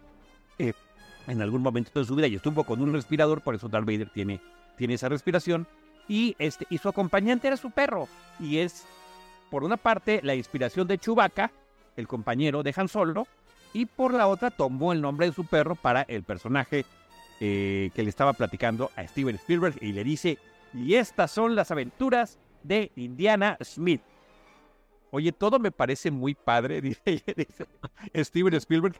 eh, 0.59 0.73
en 1.25 1.41
algún 1.41 1.63
momento 1.63 1.99
de 1.99 2.05
su 2.05 2.15
vida 2.15 2.27
y 2.27 2.35
estuvo 2.35 2.63
con 2.63 2.79
un 2.79 2.93
respirador, 2.93 3.41
por 3.41 3.55
eso 3.55 3.67
Darth 3.67 3.85
Vader 3.85 4.11
tiene, 4.11 4.39
tiene 4.77 4.93
esa 4.93 5.09
respiración. 5.09 5.67
Y, 6.07 6.35
este, 6.37 6.67
y 6.69 6.77
su 6.77 6.87
acompañante 6.87 7.47
era 7.47 7.57
su 7.57 7.71
perro. 7.71 8.07
Y 8.39 8.59
es, 8.59 8.85
por 9.49 9.63
una 9.63 9.75
parte, 9.75 10.21
la 10.23 10.35
inspiración 10.35 10.87
de 10.87 10.99
Chewbacca, 10.99 11.51
el 11.95 12.07
compañero 12.07 12.61
de 12.61 12.73
Han 12.77 12.87
Solo, 12.87 13.27
y 13.77 13.85
por 13.85 14.11
la 14.11 14.27
otra 14.27 14.49
tomó 14.49 14.91
el 14.91 15.01
nombre 15.01 15.27
de 15.27 15.33
su 15.33 15.45
perro 15.45 15.75
para 15.75 16.01
el 16.01 16.23
personaje 16.23 16.83
eh, 17.39 17.91
que 17.93 18.01
le 18.01 18.09
estaba 18.09 18.33
platicando 18.33 18.89
a 18.95 19.05
Steven 19.07 19.35
Spielberg 19.35 19.75
y 19.83 19.91
le 19.91 20.03
dice, 20.03 20.39
y 20.73 20.95
estas 20.95 21.29
son 21.29 21.55
las 21.55 21.69
aventuras 21.69 22.39
de 22.63 22.91
Indiana 22.95 23.55
Smith. 23.61 24.01
Oye, 25.11 25.31
todo 25.31 25.59
me 25.59 25.69
parece 25.69 26.09
muy 26.09 26.33
padre, 26.33 26.81
dice, 26.81 27.23
Steven 28.15 28.55
Spielberg, 28.55 28.95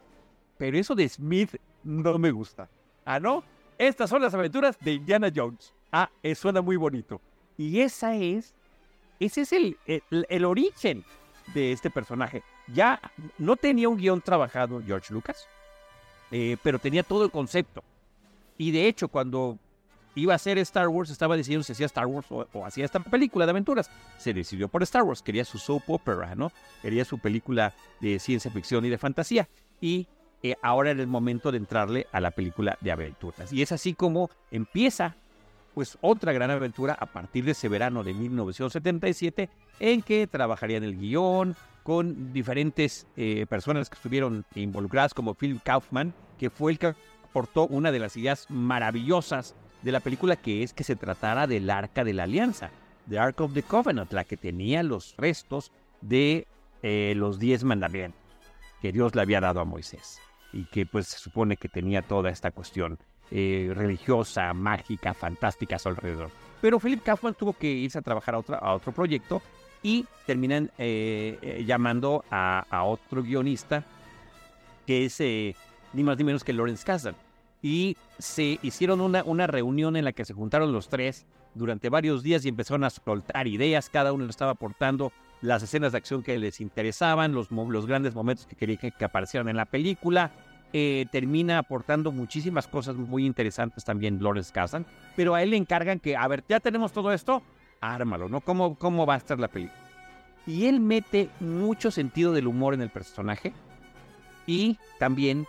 pero 0.59 0.77
eso 0.77 0.93
de 0.93 1.09
Smith 1.09 1.55
no 1.83 2.19
me 2.19 2.29
gusta. 2.29 2.69
Ah, 3.03 3.19
¿no? 3.19 3.43
Estas 3.79 4.11
son 4.11 4.21
las 4.21 4.35
aventuras 4.35 4.77
de 4.79 4.93
Indiana 4.93 5.31
Jones. 5.35 5.73
Ah, 5.91 6.11
eso 6.21 6.43
suena 6.43 6.61
muy 6.61 6.75
bonito. 6.75 7.19
Y 7.57 7.79
esa 7.79 8.13
es, 8.15 8.53
ese 9.19 9.41
es 9.41 9.53
el, 9.53 9.75
el 10.11 10.45
origen 10.45 11.03
de 11.55 11.71
este 11.71 11.89
personaje 11.89 12.43
ya 12.73 12.99
no 13.37 13.55
tenía 13.55 13.89
un 13.89 13.97
guion 13.97 14.21
trabajado 14.21 14.81
George 14.85 15.13
Lucas, 15.13 15.47
eh, 16.31 16.57
pero 16.63 16.79
tenía 16.79 17.03
todo 17.03 17.23
el 17.23 17.31
concepto. 17.31 17.83
Y 18.57 18.71
de 18.71 18.87
hecho, 18.87 19.07
cuando 19.07 19.57
iba 20.15 20.33
a 20.33 20.35
hacer 20.35 20.57
Star 20.59 20.87
Wars, 20.87 21.09
estaba 21.09 21.37
decidiendo 21.37 21.63
si 21.63 21.73
hacía 21.73 21.85
Star 21.85 22.07
Wars 22.07 22.27
o, 22.29 22.65
hacía 22.65 22.85
esta 22.85 22.99
película 22.99 23.45
de 23.45 23.51
aventuras. 23.51 23.89
Se 24.17 24.33
decidió 24.33 24.67
por 24.67 24.83
Star 24.83 25.03
Wars, 25.03 25.21
quería 25.21 25.45
su 25.45 25.59
soap 25.59 25.83
opera, 25.87 26.35
¿no? 26.35 26.51
Quería 26.81 27.05
su 27.05 27.19
película 27.19 27.73
de 28.01 28.19
ciencia 28.19 28.51
ficción 28.51 28.83
y 28.85 28.89
de 28.89 28.97
fantasía. 28.97 29.47
Y 29.79 30.07
eh, 30.41 30.55
ahora 30.61 30.91
era 30.91 31.01
el 31.01 31.07
momento 31.07 31.51
de 31.51 31.57
entrarle 31.59 32.07
a 32.11 32.19
la 32.19 32.31
película 32.31 32.77
de 32.81 32.91
aventuras. 32.91 33.53
Y 33.53 33.61
es 33.61 33.71
así 33.71 33.93
como 33.93 34.29
empieza 34.51 35.15
pues 35.73 35.95
otra 36.01 36.33
gran 36.33 36.49
aventura 36.49 36.97
a 36.99 37.05
partir 37.05 37.45
de 37.45 37.51
ese 37.51 37.69
verano 37.69 38.03
de 38.03 38.15
1977 38.15 39.47
en 39.79 40.01
que 40.01 40.25
trabajaría 40.25 40.77
en 40.77 40.83
el 40.83 40.97
guion, 40.97 41.55
con 41.87 42.33
diferentes 42.33 43.07
eh, 43.15 43.45
personas 43.47 43.89
que 43.89 43.95
estuvieron 43.95 44.43
involucradas, 44.55 45.13
como 45.13 45.35
Phil 45.35 45.61
Kaufman, 45.63 46.13
que 46.37 46.49
fue 46.49 46.73
el 46.73 46.79
que 46.79 46.93
aportó 47.23 47.65
una 47.65 47.93
de 47.93 47.99
las 47.99 48.17
ideas 48.17 48.45
maravillosas 48.49 49.55
de 49.83 49.93
la 49.93 50.01
película, 50.01 50.35
que 50.35 50.63
es 50.63 50.73
que 50.73 50.83
se 50.83 50.97
tratara 50.97 51.47
del 51.47 51.69
Arca 51.69 52.03
de 52.03 52.11
la 52.11 52.23
Alianza, 52.23 52.71
The 53.07 53.19
Ark 53.19 53.39
of 53.39 53.53
the 53.53 53.63
Covenant, 53.63 54.11
la 54.11 54.25
que 54.25 54.35
tenía 54.35 54.83
los 54.83 55.15
restos 55.15 55.71
de 56.01 56.45
eh, 56.83 57.13
los 57.15 57.39
diez 57.39 57.63
mandamientos 57.63 58.19
que 58.81 58.91
Dios 58.91 59.15
le 59.15 59.21
había 59.21 59.39
dado 59.39 59.61
a 59.61 59.63
Moisés 59.63 60.19
y 60.51 60.65
que 60.65 60.85
pues 60.85 61.07
se 61.07 61.19
supone 61.19 61.55
que 61.55 61.69
tenía 61.69 62.01
toda 62.01 62.31
esta 62.31 62.51
cuestión 62.51 62.99
eh, 63.31 63.71
religiosa, 63.73 64.53
mágica, 64.53 65.13
fantástica 65.13 65.77
a 65.77 65.79
su 65.79 65.87
alrededor. 65.87 66.31
Pero 66.59 66.81
Philip 66.81 67.01
Kaufman 67.01 67.33
tuvo 67.33 67.53
que 67.53 67.71
irse 67.71 67.97
a 67.97 68.01
trabajar 68.01 68.35
a, 68.35 68.39
a 68.39 68.73
otro 68.73 68.91
proyecto 68.91 69.41
y 69.87 70.05
terminan 70.25 70.69
eh, 70.77 71.39
eh, 71.41 71.63
llamando 71.65 72.25
a, 72.29 72.83
otro 72.83 73.23
guionista 73.23 73.85
que 74.85 75.05
es 75.05 75.21
eh, 75.21 75.55
ni 75.93 76.03
más 76.03 76.17
ni 76.17 76.25
menos 76.25 76.43
que 76.43 76.51
Lawrence 76.51 76.85
Kasdan. 76.85 77.15
Y 77.61 77.95
se 78.19 78.59
hicieron 78.61 78.99
una, 78.99 79.23
una 79.23 79.47
reunión 79.47 79.95
en 79.95 80.03
la 80.03 80.11
que 80.11 80.25
se 80.25 80.33
juntaron 80.33 80.73
los 80.73 80.89
tres 80.89 81.25
durante 81.55 81.87
varios 81.87 82.21
días 82.21 82.43
y 82.43 82.49
empezaron 82.49 82.83
a 82.83 82.89
soltar 82.89 83.47
ideas, 83.47 83.89
cada 83.89 84.11
uno 84.11 84.25
le 84.25 84.29
estaba 84.29 84.51
aportando 84.51 85.13
las 85.41 85.63
escenas 85.63 85.93
de 85.93 85.99
acción 85.99 86.21
que 86.21 86.37
les 86.37 86.59
interesaban, 86.59 87.31
los, 87.31 87.49
los 87.49 87.85
grandes 87.85 88.13
momentos 88.13 88.45
que 88.45 88.57
querían 88.57 88.79
que, 88.79 89.05
aparecieran 89.05 89.47
en 89.47 89.55
la 89.55 89.65
película. 89.65 90.31
termina 90.73 91.59
aportando 91.59 92.11
muchísimas 92.11 92.67
cosas 92.67 92.97
muy 92.97 93.25
interesantes 93.25 93.85
también 93.85 94.21
Lawrence 94.21 94.51
Kasdan, 94.51 94.85
pero 95.15 95.33
a 95.33 95.43
él 95.43 95.51
le 95.51 95.57
encargan 95.57 95.99
que, 96.01 96.17
a 96.17 96.27
ver, 96.27 96.43
ya 96.49 96.59
tenemos 96.59 96.91
todo 96.91 97.13
esto, 97.13 97.41
ármalo, 97.93 98.29
¿no? 98.29 98.41
¿Cómo, 98.41 98.75
¿Cómo 98.75 99.05
va 99.05 99.15
a 99.15 99.17
estar 99.17 99.39
la 99.39 99.47
película? 99.47 99.79
Y 100.45 100.65
él 100.65 100.79
mete 100.79 101.29
mucho 101.39 101.91
sentido 101.91 102.31
del 102.31 102.47
humor 102.47 102.73
en 102.73 102.81
el 102.81 102.89
personaje 102.89 103.53
y 104.45 104.77
también 104.97 105.45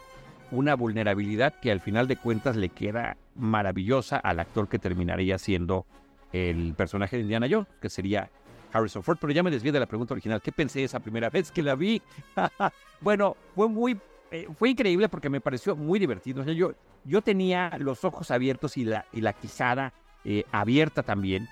una 0.51 0.75
vulnerabilidad 0.75 1.55
que 1.61 1.71
al 1.71 1.81
final 1.81 2.09
de 2.09 2.17
cuentas 2.17 2.57
le 2.57 2.71
queda 2.71 3.17
maravillosa 3.37 4.17
al 4.17 4.41
actor 4.41 4.69
que 4.69 4.79
terminaría 4.79 5.39
siendo 5.39 5.87
el 6.33 6.75
personaje 6.75 7.17
de 7.17 7.23
Indiana 7.23 7.47
Jones, 7.49 7.69
que 7.81 7.89
sería 7.89 8.31
Harrison 8.73 9.03
Ford. 9.03 9.19
Pero 9.21 9.33
ya 9.33 9.43
me 9.43 9.51
desvié 9.51 9.73
de 9.73 9.81
la 9.81 9.87
pregunta 9.87 10.15
original. 10.15 10.43
¿Qué 10.43 10.53
pensé 10.53 10.83
esa 10.83 11.01
primera 11.01 11.31
vez 11.31 11.53
que 11.53 11.63
la 11.63 11.75
vi? 11.75 12.03
bueno, 13.01 13.37
fue 13.55 13.69
muy, 13.69 13.99
eh, 14.31 14.49
fue 14.59 14.71
increíble 14.71 15.09
porque 15.09 15.31
me 15.31 15.41
pareció 15.41 15.77
muy 15.77 15.99
divertido. 15.99 16.43
yo, 16.45 16.73
yo 17.05 17.23
tenía 17.23 17.71
los 17.79 18.05
ojos 18.05 18.31
abiertos 18.31 18.77
y 18.77 18.85
la, 18.85 19.07
y 19.13 19.21
la 19.21 19.33
quijada 19.33 19.93
eh, 20.25 20.45
abierta 20.51 21.03
también 21.03 21.49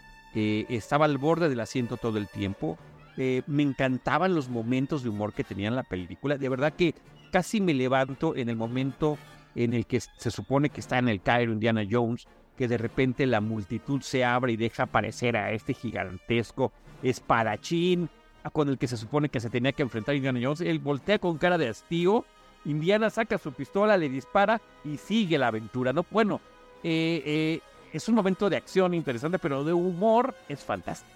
estaba 0.69 1.05
al 1.05 1.19
borde 1.19 1.49
del 1.49 1.61
asiento 1.61 1.97
todo 1.97 2.19
el 2.19 2.29
tiempo. 2.29 2.79
Eh, 3.17 3.43
me 3.47 3.63
encantaban 3.63 4.35
los 4.35 4.49
momentos 4.49 5.03
de 5.03 5.09
humor 5.09 5.33
que 5.33 5.45
tenía 5.45 5.69
en 5.69 5.77
la 5.77 5.83
película. 5.83 6.37
De 6.37 6.49
verdad 6.49 6.75
que 6.75 6.95
casi 7.31 7.61
me 7.61 7.75
levanto 7.75 8.37
en 8.37 8.49
el 8.49 8.57
momento 8.57 9.19
en 9.55 9.73
el 9.73 9.87
que 9.87 10.01
se 10.01 10.31
supone 10.31 10.69
que 10.69 10.81
está 10.81 10.99
en 10.99 11.09
el 11.09 11.23
Cairo 11.23 11.53
Indiana 11.53 11.83
Jones, 11.91 12.27
que 12.57 12.69
de 12.69 12.77
repente 12.77 13.27
la 13.27 13.41
multitud 13.41 14.03
se 14.03 14.25
abre 14.25 14.53
y 14.53 14.57
deja 14.57 14.85
aparecer 14.85 15.37
a 15.37 15.53
este 15.53 15.73
gigantesco 15.73 16.73
espadachín 17.03 18.11
con 18.53 18.69
el 18.69 18.79
que 18.79 18.87
se 18.87 18.97
supone 18.97 19.29
que 19.29 19.41
se 19.41 19.51
tenía 19.51 19.73
que 19.73 19.83
enfrentar 19.83 20.15
Indiana 20.15 20.41
Jones. 20.43 20.61
Él 20.61 20.79
voltea 20.79 21.19
con 21.19 21.39
cara 21.39 21.59
de 21.59 21.69
hastío 21.69 22.25
Indiana 22.67 23.11
saca 23.11 23.39
su 23.39 23.53
pistola, 23.53 23.97
le 23.97 24.09
dispara 24.09 24.61
y 24.85 24.97
sigue 24.99 25.39
la 25.39 25.49
aventura. 25.49 25.93
¿no? 25.93 26.05
Bueno, 26.11 26.41
eh, 26.83 27.23
eh, 27.25 27.61
es 27.93 28.09
un 28.09 28.15
momento 28.15 28.51
de 28.51 28.57
acción 28.57 28.95
interesante, 28.95 29.39
pero 29.39 29.65
de 29.65 29.73
humor 29.73 30.35
es 30.49 30.61
fantástico. 30.65 31.13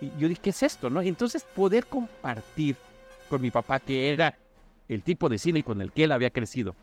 Y 0.00 0.10
yo 0.18 0.28
dije, 0.28 0.40
¿qué 0.40 0.50
es 0.50 0.62
esto? 0.62 0.88
¿no? 0.88 1.02
entonces 1.02 1.44
poder 1.44 1.86
compartir 1.86 2.76
con 3.28 3.42
mi 3.42 3.50
papá, 3.50 3.80
que 3.80 4.10
era 4.12 4.36
el 4.88 5.02
tipo 5.02 5.28
de 5.28 5.38
cine 5.38 5.62
con 5.62 5.80
el 5.80 5.92
que 5.92 6.04
él 6.04 6.12
había 6.12 6.30
crecido, 6.30 6.74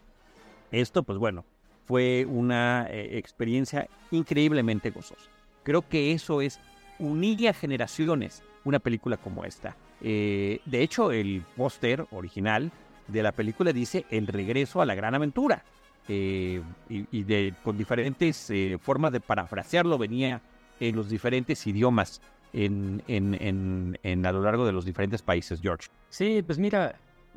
esto, 0.71 1.03
pues 1.03 1.17
bueno, 1.17 1.45
fue 1.85 2.25
una 2.25 2.87
eh, 2.89 3.17
experiencia 3.17 3.87
increíblemente 4.11 4.91
gozosa. 4.91 5.29
Creo 5.63 5.87
que 5.87 6.11
eso 6.11 6.41
es 6.41 6.59
unir 6.99 7.49
a 7.49 7.53
generaciones 7.53 8.43
una 8.63 8.79
película 8.79 9.17
como 9.17 9.45
esta. 9.45 9.75
de 10.01 10.59
hecho, 10.71 11.11
el 11.11 11.43
póster 11.55 12.05
original 12.11 12.71
de 13.07 13.23
la 13.23 13.31
película 13.31 13.73
dice 13.73 14.05
El 14.09 14.27
regreso 14.27 14.81
a 14.81 14.85
la 14.85 14.95
gran 14.95 15.15
aventura. 15.15 15.63
Eh, 16.07 16.61
y, 16.89 17.23
de, 17.23 17.53
con 17.63 17.77
diferentes 17.77 18.49
eh, 18.49 18.77
formas 18.81 19.11
de 19.11 19.19
parafrasearlo 19.19 19.97
venía 19.97 20.41
en 20.79 20.95
los 20.95 21.09
diferentes 21.09 21.67
idiomas 21.67 22.21
en, 22.53 24.23
a 24.25 24.31
lo 24.31 24.41
largo 24.41 24.65
de 24.65 24.71
los 24.71 24.85
diferentes 24.85 25.21
países, 25.21 25.59
George. 25.61 25.89
Sí, 26.09 26.41
pues 26.43 26.57
mira, 26.57 26.95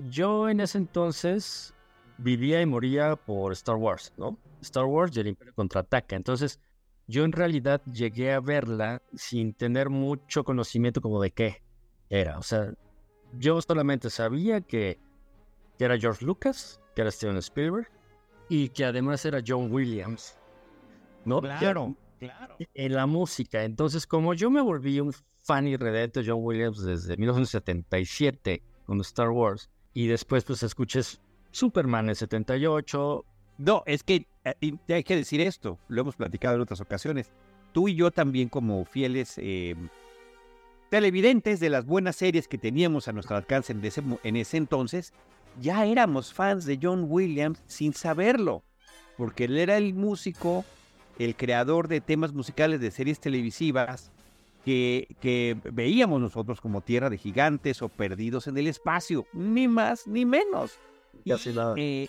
yo 0.08 0.48
en 0.48 0.60
ese 0.60 0.78
entonces 0.78 1.74
vivía 2.18 2.62
y 2.62 2.66
moría 2.66 3.16
por 3.16 3.52
Star 3.52 3.76
Wars, 3.76 4.12
¿no? 4.16 4.38
Star 4.60 4.84
Wars 4.84 5.16
y 5.16 5.20
el 5.20 5.28
Imperio 5.28 5.52
contraataca. 5.54 6.16
Entonces, 6.16 6.60
yo 7.08 7.24
en 7.24 7.32
realidad 7.32 7.82
llegué 7.84 8.32
a 8.32 8.40
verla 8.40 9.02
sin 9.14 9.52
tener 9.52 9.90
mucho 9.90 10.44
conocimiento 10.44 11.00
como 11.00 11.20
de 11.20 11.32
qué 11.32 11.62
era. 12.08 12.38
O 12.38 12.42
sea, 12.42 12.72
yo 13.38 13.60
solamente 13.60 14.10
sabía 14.10 14.60
que 14.60 14.98
que 15.80 15.86
era 15.86 15.98
George 15.98 16.26
Lucas, 16.26 16.78
que 16.94 17.00
era 17.00 17.10
Steven 17.10 17.38
Spielberg, 17.38 17.88
y 18.50 18.68
que 18.68 18.84
además 18.84 19.24
era 19.24 19.42
John 19.46 19.72
Williams. 19.72 20.36
¿No? 21.24 21.40
Claro, 21.40 21.96
claro. 22.18 22.56
En 22.74 22.94
la 22.94 23.06
música. 23.06 23.64
Entonces, 23.64 24.06
como 24.06 24.34
yo 24.34 24.50
me 24.50 24.60
volví 24.60 25.00
un 25.00 25.14
fan 25.38 25.66
irredento 25.66 26.20
de 26.20 26.28
John 26.28 26.40
Williams 26.42 26.82
desde 26.82 27.16
1977 27.16 28.62
con 28.84 29.00
Star 29.00 29.30
Wars, 29.30 29.70
y 29.94 30.06
después 30.08 30.44
pues 30.44 30.62
escuches 30.62 31.20
Superman 31.52 32.08
en 32.08 32.16
78. 32.16 33.24
No, 33.58 33.82
es 33.86 34.02
que 34.02 34.26
eh, 34.44 34.76
hay 34.88 35.04
que 35.04 35.16
decir 35.16 35.40
esto, 35.40 35.78
lo 35.88 36.02
hemos 36.02 36.16
platicado 36.16 36.56
en 36.56 36.62
otras 36.62 36.80
ocasiones. 36.80 37.30
Tú 37.72 37.88
y 37.88 37.94
yo 37.94 38.10
también 38.10 38.48
como 38.48 38.84
fieles 38.84 39.34
eh, 39.36 39.76
televidentes 40.90 41.60
de 41.60 41.70
las 41.70 41.86
buenas 41.86 42.16
series 42.16 42.48
que 42.48 42.58
teníamos 42.58 43.06
a 43.06 43.12
nuestro 43.12 43.36
alcance 43.36 43.72
en 43.72 43.84
ese, 43.84 44.02
en 44.24 44.36
ese 44.36 44.56
entonces, 44.56 45.12
ya 45.60 45.86
éramos 45.86 46.32
fans 46.32 46.64
de 46.64 46.78
John 46.80 47.06
Williams 47.08 47.62
sin 47.66 47.94
saberlo, 47.94 48.62
porque 49.16 49.44
él 49.44 49.58
era 49.58 49.76
el 49.76 49.94
músico, 49.94 50.64
el 51.18 51.36
creador 51.36 51.88
de 51.88 52.00
temas 52.00 52.32
musicales 52.32 52.80
de 52.80 52.90
series 52.90 53.20
televisivas 53.20 54.10
que, 54.64 55.16
que 55.20 55.56
veíamos 55.72 56.20
nosotros 56.20 56.60
como 56.60 56.80
Tierra 56.82 57.10
de 57.10 57.18
Gigantes 57.18 57.82
o 57.82 57.88
Perdidos 57.88 58.46
en 58.46 58.58
el 58.58 58.66
Espacio, 58.66 59.26
ni 59.32 59.68
más 59.68 60.06
ni 60.06 60.24
menos. 60.24 60.78
Casi 61.26 61.52
nada. 61.52 61.74
Eh, 61.76 62.08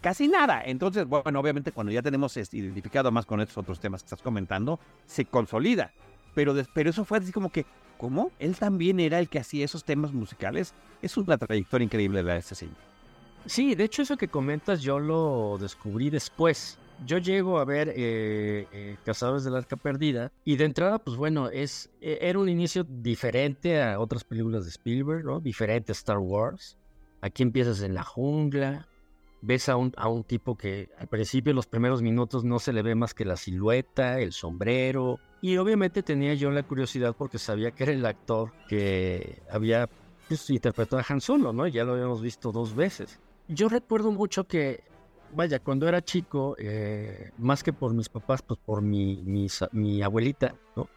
casi 0.00 0.28
nada. 0.28 0.62
Entonces, 0.64 1.06
bueno, 1.06 1.40
obviamente 1.40 1.72
cuando 1.72 1.92
ya 1.92 2.02
tenemos 2.02 2.36
identificado 2.36 3.10
más 3.10 3.26
con 3.26 3.40
estos 3.40 3.58
otros 3.58 3.80
temas 3.80 4.02
que 4.02 4.06
estás 4.06 4.22
comentando, 4.22 4.78
se 5.06 5.24
consolida. 5.24 5.92
Pero, 6.34 6.54
pero 6.72 6.90
eso 6.90 7.04
fue 7.04 7.18
así 7.18 7.32
como 7.32 7.50
que, 7.50 7.64
¿Cómo? 7.96 8.32
Él 8.38 8.56
también 8.56 9.00
era 9.00 9.18
el 9.18 9.28
que 9.28 9.38
hacía 9.38 9.64
esos 9.64 9.84
temas 9.84 10.12
musicales. 10.12 10.74
Es 11.00 11.16
una 11.16 11.38
trayectoria 11.38 11.84
increíble 11.84 12.22
de 12.22 12.36
este 12.36 12.54
señor. 12.54 12.76
Sí, 13.46 13.74
de 13.74 13.84
hecho 13.84 14.02
eso 14.02 14.16
que 14.16 14.28
comentas 14.28 14.82
yo 14.82 14.98
lo 14.98 15.58
descubrí 15.60 16.10
después. 16.10 16.78
Yo 17.04 17.18
llego 17.18 17.58
a 17.58 17.64
ver 17.64 17.88
eh, 17.90 18.66
eh, 18.72 18.96
Cazadores 19.04 19.44
del 19.44 19.56
Arca 19.56 19.76
Perdida 19.76 20.32
y 20.44 20.56
de 20.56 20.64
entrada, 20.64 20.98
pues 20.98 21.16
bueno, 21.16 21.50
es, 21.50 21.90
e, 22.00 22.18
era 22.20 22.38
un 22.38 22.48
inicio 22.48 22.84
diferente 22.84 23.82
a 23.82 23.98
otras 23.98 24.24
películas 24.24 24.64
de 24.64 24.70
Spielberg, 24.70 25.24
¿no? 25.24 25.40
Diferente 25.40 25.92
a 25.92 25.94
Star 25.94 26.18
Wars. 26.18 26.78
Aquí 27.20 27.42
empiezas 27.42 27.82
en 27.82 27.94
la 27.94 28.04
jungla, 28.04 28.86
ves 29.44 29.68
a 29.68 29.76
un, 29.76 29.92
a 29.96 30.08
un 30.08 30.24
tipo 30.24 30.56
que 30.56 30.88
al 30.98 31.06
principio, 31.06 31.52
los 31.52 31.66
primeros 31.66 32.02
minutos, 32.02 32.44
no 32.44 32.58
se 32.58 32.72
le 32.72 32.82
ve 32.82 32.94
más 32.94 33.14
que 33.14 33.24
la 33.24 33.36
silueta, 33.36 34.20
el 34.20 34.32
sombrero. 34.32 35.20
Y 35.40 35.58
obviamente 35.58 36.02
tenía 36.02 36.34
yo 36.34 36.50
la 36.50 36.62
curiosidad 36.62 37.14
porque 37.16 37.38
sabía 37.38 37.70
que 37.70 37.84
era 37.84 37.92
el 37.92 38.06
actor 38.06 38.52
que 38.68 39.42
había 39.50 39.88
pues, 40.28 40.48
interpretado 40.50 41.02
a 41.02 41.04
Han 41.06 41.20
Solo, 41.20 41.52
¿no? 41.52 41.66
Ya 41.66 41.84
lo 41.84 41.92
habíamos 41.92 42.22
visto 42.22 42.52
dos 42.52 42.74
veces. 42.74 43.20
Yo 43.48 43.68
recuerdo 43.68 44.10
mucho 44.10 44.44
que, 44.44 44.82
vaya, 45.34 45.58
cuando 45.58 45.86
era 45.86 46.02
chico, 46.02 46.56
eh, 46.58 47.30
más 47.36 47.62
que 47.62 47.74
por 47.74 47.92
mis 47.92 48.08
papás, 48.08 48.40
pues 48.40 48.58
por 48.64 48.80
mi, 48.80 49.22
mi, 49.24 49.48
mi 49.72 50.02
abuelita, 50.02 50.54
¿no? 50.74 50.88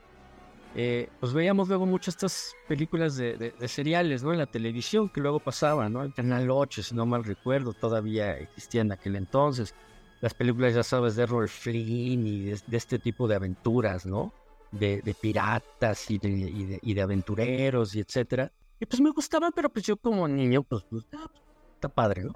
Eh, 0.76 1.10
pues 1.20 1.34
veíamos 1.34 1.68
luego 1.70 1.86
muchas 1.86 2.16
estas 2.16 2.56
películas 2.68 3.18
de, 3.18 3.54
seriales, 3.68 4.24
¿no? 4.24 4.32
En 4.32 4.40
la 4.40 4.46
televisión 4.46 5.10
que 5.10 5.22
luego 5.22 5.40
pasaban, 5.40 5.94
¿no? 5.94 6.04
El 6.04 6.14
Canal 6.14 6.50
8, 6.50 6.84
si 6.84 6.96
no 6.96 7.06
mal 7.06 7.24
recuerdo, 7.24 7.74
todavía 7.74 8.38
existía 8.38 8.82
en 8.82 8.92
aquel 8.92 9.16
entonces. 9.16 9.74
Las 10.22 10.34
películas, 10.34 10.76
ya 10.76 10.84
sabes, 10.84 11.16
de 11.16 11.26
Robert 11.26 11.52
Flynn 11.52 12.28
y 12.28 12.44
de, 12.46 12.78
este 12.78 13.00
tipo 13.00 13.28
de 13.28 13.36
aventuras, 13.36 14.06
¿no? 14.06 14.34
De, 14.72 15.16
piratas 15.20 16.12
y 16.12 16.18
de, 16.18 16.80
y 16.82 16.94
de, 16.94 17.02
aventureros 17.02 17.96
y 17.96 18.02
etcétera. 18.02 18.52
Y 18.80 18.86
pues 18.86 19.02
me 19.02 19.12
gustaban, 19.12 19.52
pero 19.56 19.70
pues 19.70 19.86
yo 19.86 19.98
como 19.98 20.28
niño, 20.28 20.64
pues, 20.64 20.84
pues 20.90 21.06
ah, 21.14 21.30
está 21.76 21.90
padre, 21.90 22.24
¿no? 22.24 22.34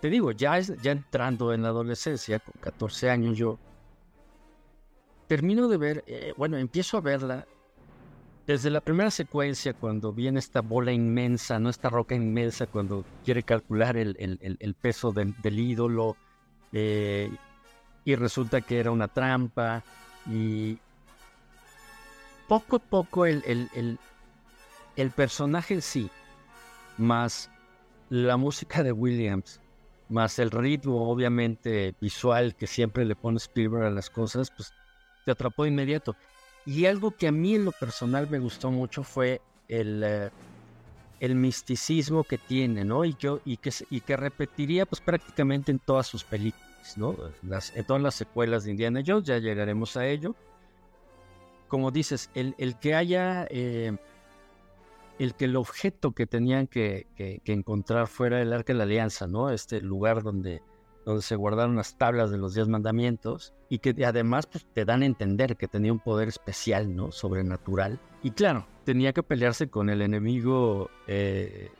Te 0.00 0.10
digo, 0.10 0.30
ya, 0.30 0.58
ya 0.60 0.92
entrando 0.92 1.52
en 1.52 1.62
la 1.62 1.68
adolescencia, 1.68 2.38
con 2.38 2.54
14 2.60 3.10
años, 3.10 3.36
yo 3.36 3.58
termino 5.26 5.68
de 5.68 5.76
ver, 5.76 6.04
eh, 6.06 6.34
bueno, 6.36 6.56
empiezo 6.56 6.96
a 6.96 7.00
verla 7.00 7.46
desde 8.46 8.70
la 8.70 8.80
primera 8.80 9.10
secuencia, 9.10 9.74
cuando 9.74 10.12
viene 10.12 10.38
esta 10.38 10.60
bola 10.60 10.92
inmensa, 10.92 11.58
¿no? 11.58 11.68
Esta 11.68 11.90
roca 11.90 12.14
inmensa, 12.14 12.66
cuando 12.66 13.04
quiere 13.24 13.42
calcular 13.42 13.96
el, 13.96 14.76
peso 14.80 15.12
del, 15.12 15.34
ídolo, 15.58 16.16
eh, 16.72 17.28
y 18.04 18.14
resulta 18.14 18.60
que 18.60 18.78
era 18.78 18.92
una 18.92 19.08
trampa, 19.08 19.82
y 20.30 20.78
poco 22.46 22.76
a 22.76 22.78
poco 22.78 23.26
el, 23.26 23.98
el 24.94 25.10
personaje 25.10 25.74
en 25.74 25.82
sí, 25.82 26.10
más 26.98 27.50
la 28.08 28.36
música 28.36 28.84
de 28.84 28.92
Williams, 28.92 29.60
más 30.08 30.38
el 30.38 30.52
ritmo, 30.52 31.10
obviamente, 31.10 31.94
visual 32.00 32.54
que 32.54 32.68
siempre 32.68 33.04
le 33.04 33.16
pone 33.16 33.38
Spielberg 33.38 33.86
a 33.86 33.90
las 33.90 34.08
cosas, 34.08 34.50
pues 34.50 34.72
te 35.26 35.32
atrapó 35.32 35.64
de 35.64 35.70
inmediato. 35.70 36.16
Y 36.64 36.86
algo 36.86 37.10
que 37.10 37.28
a 37.28 37.32
mí 37.32 37.56
en 37.56 37.64
lo 37.64 37.72
personal 37.72 38.30
me 38.30 38.38
gustó 38.38 38.70
mucho 38.70 39.02
fue 39.02 39.42
el, 39.68 40.02
eh, 40.04 40.30
el 41.20 41.34
misticismo 41.34 42.22
que 42.22 42.38
tiene, 42.38 42.84
¿no? 42.84 43.04
Y, 43.04 43.14
yo, 43.18 43.40
y, 43.44 43.56
que, 43.56 43.72
y 43.90 44.00
que 44.00 44.16
repetiría 44.16 44.86
pues 44.86 45.00
prácticamente 45.00 45.72
en 45.72 45.80
todas 45.80 46.06
sus 46.06 46.22
películas, 46.24 46.96
¿no? 46.96 47.16
Las, 47.42 47.74
en 47.76 47.84
todas 47.84 48.02
las 48.02 48.14
secuelas 48.14 48.64
de 48.64 48.70
Indiana 48.70 49.02
Jones, 49.04 49.24
ya 49.24 49.38
llegaremos 49.38 49.96
a 49.96 50.06
ello. 50.06 50.34
Como 51.66 51.90
dices, 51.90 52.30
el, 52.34 52.54
el 52.58 52.78
que 52.78 52.94
haya, 52.94 53.48
eh, 53.50 53.96
el 55.18 55.34
que 55.34 55.46
el 55.46 55.56
objeto 55.56 56.12
que 56.12 56.26
tenían 56.26 56.68
que, 56.68 57.08
que, 57.16 57.40
que 57.44 57.52
encontrar 57.52 58.06
fuera 58.06 58.38
del 58.38 58.52
Arca 58.52 58.72
de 58.72 58.78
la 58.78 58.84
Alianza, 58.84 59.26
¿no? 59.26 59.50
Este 59.50 59.80
lugar 59.80 60.22
donde 60.22 60.62
donde 61.06 61.22
se 61.22 61.36
guardaron 61.36 61.76
las 61.76 61.96
tablas 61.96 62.32
de 62.32 62.36
los 62.36 62.54
diez 62.54 62.66
mandamientos 62.66 63.54
y 63.68 63.78
que 63.78 64.04
además 64.04 64.46
pues, 64.46 64.66
te 64.74 64.84
dan 64.84 65.02
a 65.02 65.06
entender 65.06 65.56
que 65.56 65.68
tenía 65.68 65.92
un 65.92 66.00
poder 66.00 66.28
especial, 66.28 66.94
¿no? 66.94 67.12
Sobrenatural. 67.12 68.00
Y 68.24 68.32
claro, 68.32 68.66
tenía 68.84 69.12
que 69.12 69.22
pelearse 69.22 69.70
con 69.70 69.88
el 69.88 70.02
enemigo 70.02 70.90
eh, 71.06 71.70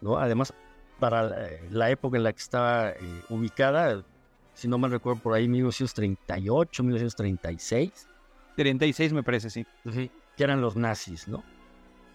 ¿no? 0.00 0.16
Además, 0.16 0.54
para 1.00 1.50
la, 1.70 1.90
época 1.90 2.16
en 2.16 2.22
la 2.22 2.32
que 2.32 2.40
estaba 2.40 2.90
eh, 2.90 2.96
ubicada, 3.28 4.04
si 4.54 4.68
no 4.68 4.78
me 4.78 4.88
recuerdo 4.88 5.20
por 5.20 5.34
ahí, 5.34 5.48
1938, 5.48 6.82
1936. 6.84 8.08
36 8.56 9.12
me 9.12 9.24
parece, 9.24 9.50
sí. 9.50 9.66
Sí, 9.92 10.10
que 10.36 10.44
eran 10.44 10.60
los 10.60 10.76
nazis, 10.76 11.26
¿no? 11.26 11.42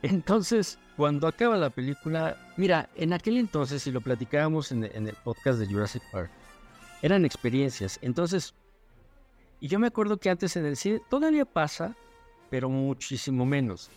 Entonces, 0.03 0.79
cuando 0.97 1.27
acaba 1.27 1.55
la 1.55 1.69
película, 1.69 2.37
mira, 2.57 2.89
en 2.95 3.13
aquel 3.13 3.37
entonces, 3.37 3.83
si 3.83 3.91
lo 3.91 4.01
platicábamos 4.01 4.73
en, 4.73 4.83
el 4.83 5.15
podcast 5.23 5.57
de 5.59 5.65
Jurassic 5.65 6.03
Park, 6.11 6.29
eran 7.01 7.23
experiencias. 7.23 7.99
Entonces, 8.01 8.53
y 9.61 9.69
yo 9.69 9.79
me 9.79 9.87
acuerdo 9.87 10.17
que 10.17 10.29
antes 10.29 10.57
en 10.57 10.65
el 10.65 10.75
cine 10.75 11.01
todavía 11.09 11.45
pasa, 11.45 11.95
pero 12.49 12.69
muchísimo 12.69 13.45
menos. 13.45 13.89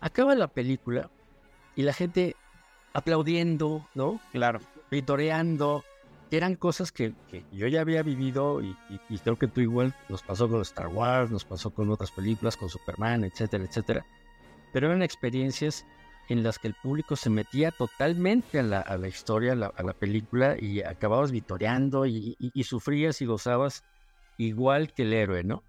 Acaba 0.00 0.36
la 0.36 0.46
película 0.46 1.10
y 1.74 1.82
la 1.82 1.92
gente 1.92 2.36
aplaudiendo, 2.92 3.88
¿no? 3.96 4.20
Claro. 4.30 4.60
Vitoreando, 4.88 5.84
que 6.30 6.36
eran 6.36 6.54
cosas 6.54 6.92
que, 6.92 7.12
yo 7.50 7.66
ya 7.66 7.80
había 7.80 8.04
vivido 8.04 8.62
y, 8.62 8.76
y, 9.08 9.18
creo 9.18 9.36
que 9.36 9.48
tú 9.48 9.60
igual 9.60 9.96
nos 10.08 10.22
pasó 10.22 10.48
con 10.48 10.62
Star 10.62 10.86
Wars, 10.86 11.28
nos 11.32 11.44
pasó 11.44 11.70
con 11.70 11.90
otras 11.90 12.12
películas, 12.12 12.56
con 12.56 12.68
Superman, 12.68 13.24
etcétera, 13.24 13.64
etcétera 13.64 14.06
pero 14.72 14.88
eran 14.88 15.02
experiencias 15.02 15.86
en 16.28 16.42
las 16.42 16.58
que 16.58 16.68
el 16.68 16.74
público 16.74 17.16
se 17.16 17.30
metía 17.30 17.70
totalmente 17.70 18.58
a 18.58 18.62
la, 18.62 19.08
historia, 19.08 19.52
a 19.52 19.82
la, 19.82 19.92
película, 19.94 20.56
y 20.58 20.82
acababas 20.82 21.32
vitoreando 21.32 22.04
y, 22.06 22.36
y, 22.38 22.50
y, 22.52 22.64
sufrías 22.64 23.22
y 23.22 23.26
gozabas 23.26 23.82
igual 24.36 24.92
que 24.92 25.02
el 25.02 25.14
héroe, 25.14 25.42
¿no? 25.42 25.62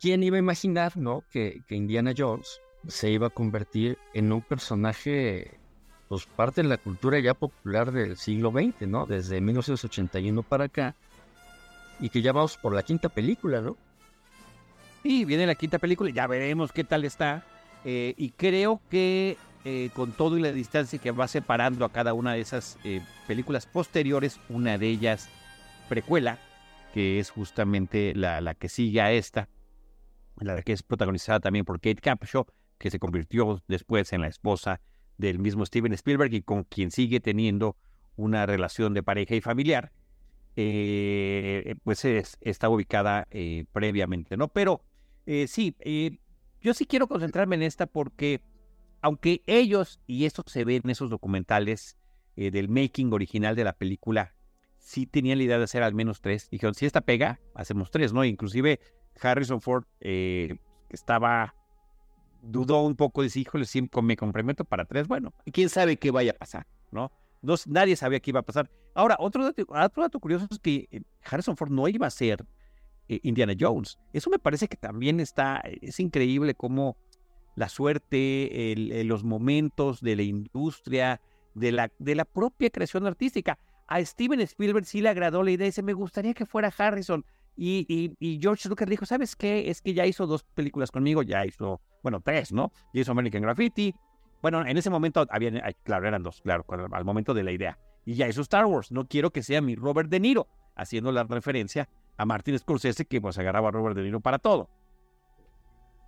¿Quién 0.00 0.22
iba 0.22 0.36
a 0.36 0.40
imaginar, 0.40 0.96
¿no? 0.96 1.24
Que, 1.30 1.62
que 1.66 1.74
Indiana 1.74 2.12
Jones 2.16 2.60
se 2.86 3.10
iba 3.10 3.28
a 3.28 3.30
convertir 3.30 3.98
en 4.12 4.32
un 4.32 4.42
personaje, 4.42 5.58
pues 6.08 6.26
parte 6.26 6.62
de 6.62 6.68
la 6.68 6.76
cultura 6.76 7.18
ya 7.18 7.34
popular 7.34 7.90
del 7.90 8.16
siglo 8.16 8.52
XX, 8.52 8.86
¿no? 8.86 9.06
Desde 9.06 9.40
1981 9.40 10.42
para 10.44 10.64
acá, 10.64 10.94
y 11.98 12.08
que 12.08 12.22
ya 12.22 12.32
vamos 12.32 12.56
por 12.56 12.72
la 12.72 12.82
quinta 12.82 13.08
película, 13.08 13.60
¿no? 13.60 13.76
Sí, 15.02 15.24
viene 15.24 15.46
la 15.46 15.54
quinta 15.54 15.78
película, 15.78 16.10
ya 16.10 16.26
veremos 16.26 16.72
qué 16.72 16.84
tal 16.84 17.04
está. 17.04 17.44
Eh, 17.84 18.14
y 18.16 18.30
creo 18.30 18.80
que 18.90 19.36
eh, 19.64 19.90
con 19.94 20.12
todo 20.12 20.38
y 20.38 20.42
la 20.42 20.52
distancia 20.52 20.98
que 20.98 21.10
va 21.10 21.28
separando 21.28 21.84
a 21.84 21.92
cada 21.92 22.14
una 22.14 22.32
de 22.32 22.40
esas 22.40 22.78
eh, 22.84 23.02
películas 23.26 23.66
posteriores, 23.66 24.40
una 24.48 24.78
de 24.78 24.88
ellas 24.88 25.28
precuela, 25.88 26.38
que 26.94 27.18
es 27.18 27.30
justamente 27.30 28.14
la, 28.14 28.40
la, 28.40 28.54
que 28.54 28.68
sigue 28.68 29.00
a 29.00 29.12
esta, 29.12 29.48
la 30.40 30.62
que 30.62 30.72
es 30.72 30.82
protagonizada 30.82 31.40
también 31.40 31.64
por 31.64 31.80
Kate 31.80 32.00
Capshaw, 32.00 32.46
que 32.78 32.90
se 32.90 32.98
convirtió 32.98 33.62
después 33.68 34.12
en 34.12 34.22
la 34.22 34.28
esposa 34.28 34.80
del 35.18 35.38
mismo 35.38 35.64
Steven 35.66 35.92
Spielberg 35.92 36.32
y 36.32 36.42
con 36.42 36.64
quien 36.64 36.90
sigue 36.90 37.20
teniendo 37.20 37.76
una 38.16 38.46
relación 38.46 38.94
de 38.94 39.02
pareja 39.02 39.34
y 39.34 39.40
familiar, 39.40 39.92
pues 40.54 42.04
es, 42.04 42.36
está 42.40 42.68
ubicada 42.68 43.26
previamente, 43.72 44.36
¿no? 44.36 44.48
Pero 44.48 44.82
sí, 45.46 45.76
yo 46.64 46.72
sí 46.72 46.86
quiero 46.86 47.06
concentrarme 47.06 47.56
en 47.56 47.62
esta 47.62 47.86
porque, 47.86 48.40
aunque 49.02 49.42
ellos, 49.46 50.00
y 50.06 50.24
esto 50.24 50.42
se 50.46 50.64
ve 50.64 50.76
en 50.82 50.88
esos 50.88 51.10
documentales 51.10 51.98
eh, 52.36 52.50
del 52.50 52.70
making 52.70 53.12
original 53.12 53.54
de 53.54 53.64
la 53.64 53.74
película, 53.74 54.34
sí 54.78 55.04
tenían 55.06 55.36
la 55.38 55.44
idea 55.44 55.58
de 55.58 55.64
hacer 55.64 55.82
al 55.82 55.94
menos 55.94 56.22
tres. 56.22 56.48
Dijeron, 56.48 56.74
si 56.74 56.86
esta 56.86 57.02
pega, 57.02 57.38
hacemos 57.54 57.90
tres, 57.90 58.14
¿no? 58.14 58.24
Inclusive 58.24 58.80
Harrison 59.20 59.60
Ford 59.60 59.84
eh, 60.00 60.56
estaba, 60.88 61.54
dudó 62.42 62.82
un 62.82 62.96
poco, 62.96 63.20
dice, 63.20 63.40
híjole, 63.40 63.66
sí, 63.66 63.86
me 64.02 64.16
comprometo 64.16 64.64
para 64.64 64.86
tres. 64.86 65.06
Bueno, 65.06 65.34
quién 65.52 65.68
sabe 65.68 65.98
qué 65.98 66.10
vaya 66.10 66.32
a 66.32 66.38
pasar, 66.38 66.66
¿no? 66.90 67.12
no 67.42 67.56
nadie 67.66 67.94
sabía 67.94 68.20
qué 68.20 68.30
iba 68.30 68.40
a 68.40 68.44
pasar. 68.44 68.70
Ahora, 68.94 69.16
otro 69.18 69.44
dato, 69.44 69.62
otro 69.68 70.02
dato 70.02 70.18
curioso 70.18 70.46
es 70.50 70.58
que 70.58 70.88
eh, 70.90 71.02
Harrison 71.22 71.58
Ford 71.58 71.70
no 71.70 71.86
iba 71.88 72.06
a 72.06 72.10
ser 72.10 72.46
eh, 73.08 73.20
Indiana 73.22 73.54
Jones. 73.58 73.98
Eso 74.12 74.30
me 74.30 74.38
parece 74.38 74.68
que 74.68 74.76
también 74.76 75.20
está, 75.20 75.62
es 75.82 76.00
increíble 76.00 76.54
cómo 76.54 76.96
la 77.56 77.68
suerte, 77.68 78.72
el, 78.72 79.06
los 79.06 79.24
momentos 79.24 80.00
de 80.00 80.16
la 80.16 80.22
industria, 80.22 81.20
de 81.54 81.72
la, 81.72 81.90
de 81.98 82.14
la 82.14 82.24
propia 82.24 82.70
creación 82.70 83.06
artística. 83.06 83.58
A 83.86 84.04
Steven 84.04 84.40
Spielberg 84.40 84.86
sí 84.86 85.00
le 85.00 85.10
agradó 85.10 85.42
la 85.42 85.50
idea 85.50 85.66
dice, 85.66 85.82
me 85.82 85.92
gustaría 85.92 86.34
que 86.34 86.46
fuera 86.46 86.72
Harrison. 86.76 87.24
Y, 87.56 87.86
y, 88.18 88.40
George 88.40 88.68
Lucas 88.68 88.88
dijo, 88.88 89.06
¿sabes 89.06 89.36
qué? 89.36 89.70
Es 89.70 89.80
que 89.80 89.94
ya 89.94 90.06
hizo 90.06 90.26
dos 90.26 90.42
películas 90.42 90.90
conmigo, 90.90 91.22
ya 91.22 91.46
hizo, 91.46 91.80
bueno, 92.02 92.20
tres, 92.20 92.52
¿no? 92.52 92.72
Ya 92.92 93.02
hizo 93.02 93.12
American 93.12 93.42
Graffiti. 93.42 93.94
Bueno, 94.42 94.66
en 94.66 94.76
ese 94.76 94.90
momento 94.90 95.24
había, 95.30 95.52
claro, 95.84 96.08
eran 96.08 96.22
dos, 96.22 96.40
claro, 96.42 96.64
al 96.68 97.04
momento 97.04 97.32
de 97.32 97.44
la 97.44 97.52
idea. 97.52 97.78
Y 98.04 98.14
ya 98.14 98.28
hizo 98.28 98.40
Star 98.40 98.66
Wars. 98.66 98.90
No 98.90 99.06
quiero 99.06 99.30
que 99.30 99.42
sea 99.42 99.60
mi 99.60 99.76
Robert 99.76 100.10
De 100.10 100.18
Niro, 100.18 100.48
haciendo 100.74 101.12
la 101.12 101.22
referencia 101.22 101.88
a 102.16 102.24
Martin 102.24 102.58
Scorsese, 102.58 103.04
que 103.04 103.20
pues 103.20 103.38
agarraba 103.38 103.68
a 103.68 103.72
Robert 103.72 103.96
De 103.96 104.02
Niro 104.02 104.20
para 104.20 104.38
todo. 104.38 104.68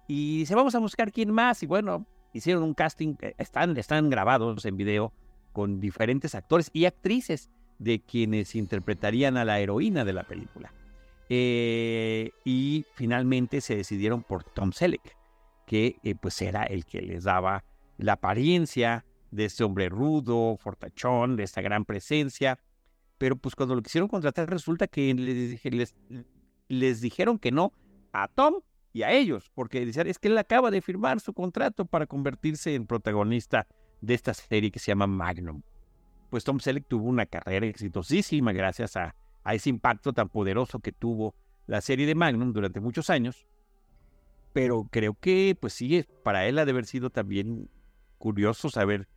Y 0.08 0.38
dice, 0.40 0.54
vamos 0.54 0.74
a 0.74 0.78
buscar 0.78 1.12
quién 1.12 1.32
más. 1.32 1.62
Y 1.62 1.66
bueno, 1.66 2.06
hicieron 2.32 2.62
un 2.62 2.74
casting, 2.74 3.16
eh, 3.20 3.34
están, 3.38 3.76
están 3.76 4.10
grabados 4.10 4.64
en 4.64 4.76
video 4.76 5.12
con 5.52 5.80
diferentes 5.80 6.34
actores 6.34 6.70
y 6.72 6.84
actrices 6.84 7.50
de 7.78 8.00
quienes 8.00 8.54
interpretarían 8.54 9.36
a 9.36 9.44
la 9.44 9.58
heroína 9.58 10.04
de 10.04 10.12
la 10.12 10.24
película. 10.24 10.72
Eh, 11.28 12.30
y 12.44 12.84
finalmente 12.94 13.60
se 13.60 13.76
decidieron 13.76 14.22
por 14.22 14.44
Tom 14.44 14.72
Selleck, 14.72 15.16
que 15.66 15.96
eh, 16.02 16.14
pues 16.14 16.40
era 16.40 16.62
el 16.62 16.84
que 16.84 17.02
les 17.02 17.24
daba 17.24 17.64
la 17.98 18.12
apariencia 18.14 19.04
de 19.30 19.46
este 19.46 19.64
hombre 19.64 19.88
rudo, 19.88 20.56
fortachón, 20.56 21.36
de 21.36 21.42
esta 21.42 21.62
gran 21.62 21.84
presencia, 21.84 22.58
pero 23.18 23.36
pues 23.36 23.54
cuando 23.54 23.74
lo 23.74 23.82
quisieron 23.82 24.08
contratar 24.08 24.48
resulta 24.50 24.86
que 24.86 25.14
les, 26.68 27.00
dijeron 27.00 27.38
que 27.38 27.50
no 27.50 27.72
a 28.12 28.28
Tom 28.28 28.56
y 28.92 29.02
a 29.02 29.12
ellos, 29.12 29.50
porque 29.54 29.84
decían, 29.84 30.06
es 30.06 30.18
que 30.18 30.28
él 30.28 30.38
acaba 30.38 30.70
de 30.70 30.80
firmar 30.80 31.20
su 31.20 31.34
contrato 31.34 31.84
para 31.84 32.06
convertirse 32.06 32.74
en 32.74 32.86
protagonista 32.86 33.66
de 34.00 34.14
esta 34.14 34.32
serie 34.34 34.70
que 34.70 34.78
se 34.78 34.86
llama 34.86 35.06
Magnum. 35.06 35.62
Pues 36.30 36.44
Tom 36.44 36.60
Selleck 36.60 36.86
tuvo 36.88 37.08
una 37.08 37.26
carrera 37.26 37.66
exitosísima 37.66 38.52
gracias 38.52 38.96
a, 38.96 39.14
a 39.44 39.54
ese 39.54 39.70
impacto 39.70 40.12
tan 40.12 40.28
poderoso 40.28 40.80
que 40.80 40.92
tuvo 40.92 41.34
la 41.66 41.80
serie 41.80 42.06
de 42.06 42.14
Magnum 42.14 42.52
durante 42.52 42.80
muchos 42.80 43.10
años. 43.10 43.46
Pero 44.52 44.88
creo 44.90 45.14
que, 45.14 45.56
pues 45.60 45.74
sí, 45.74 46.04
para 46.22 46.46
él 46.46 46.58
ha 46.58 46.64
de 46.64 46.70
haber 46.70 46.86
sido 46.86 47.10
también 47.10 47.68
curioso 48.16 48.70
saber 48.70 49.08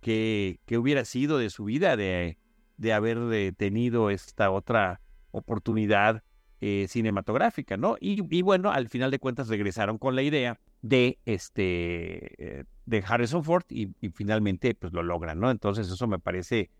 qué, 0.00 0.60
qué 0.64 0.78
hubiera 0.78 1.04
sido 1.04 1.36
de 1.36 1.50
su 1.50 1.64
vida 1.64 1.96
de, 1.96 2.38
de 2.76 2.92
haber 2.92 3.18
eh, 3.32 3.52
tenido 3.52 4.10
esta 4.10 4.50
otra 4.50 5.00
oportunidad 5.30 6.22
eh, 6.60 6.86
cinematográfica, 6.88 7.76
¿no? 7.76 7.96
Y, 8.00 8.42
bueno, 8.42 8.72
al 8.72 8.88
final 8.88 9.10
de 9.10 9.18
cuentas 9.18 9.48
regresaron 9.48 9.98
con 9.98 10.14
la 10.14 10.22
idea 10.22 10.58
de 10.80 11.18
este 11.26 12.60
eh, 12.60 12.64
de 12.86 13.04
Harrison 13.06 13.44
Ford 13.44 13.64
y, 13.68 13.88
finalmente 14.14 14.74
pues 14.74 14.92
lo 14.92 15.02
logran, 15.02 15.38
¿no? 15.38 15.50
Entonces 15.50 15.90
eso 15.90 16.06
me 16.06 16.18
parece 16.18 16.70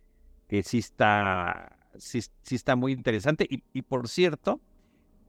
que 0.48 0.62
sí 0.62 0.78
está 0.78 1.76
sí, 1.98 2.22
está 2.50 2.76
muy 2.76 2.92
interesante 2.92 3.46
y, 3.48 3.82
por 3.82 4.08
cierto 4.08 4.60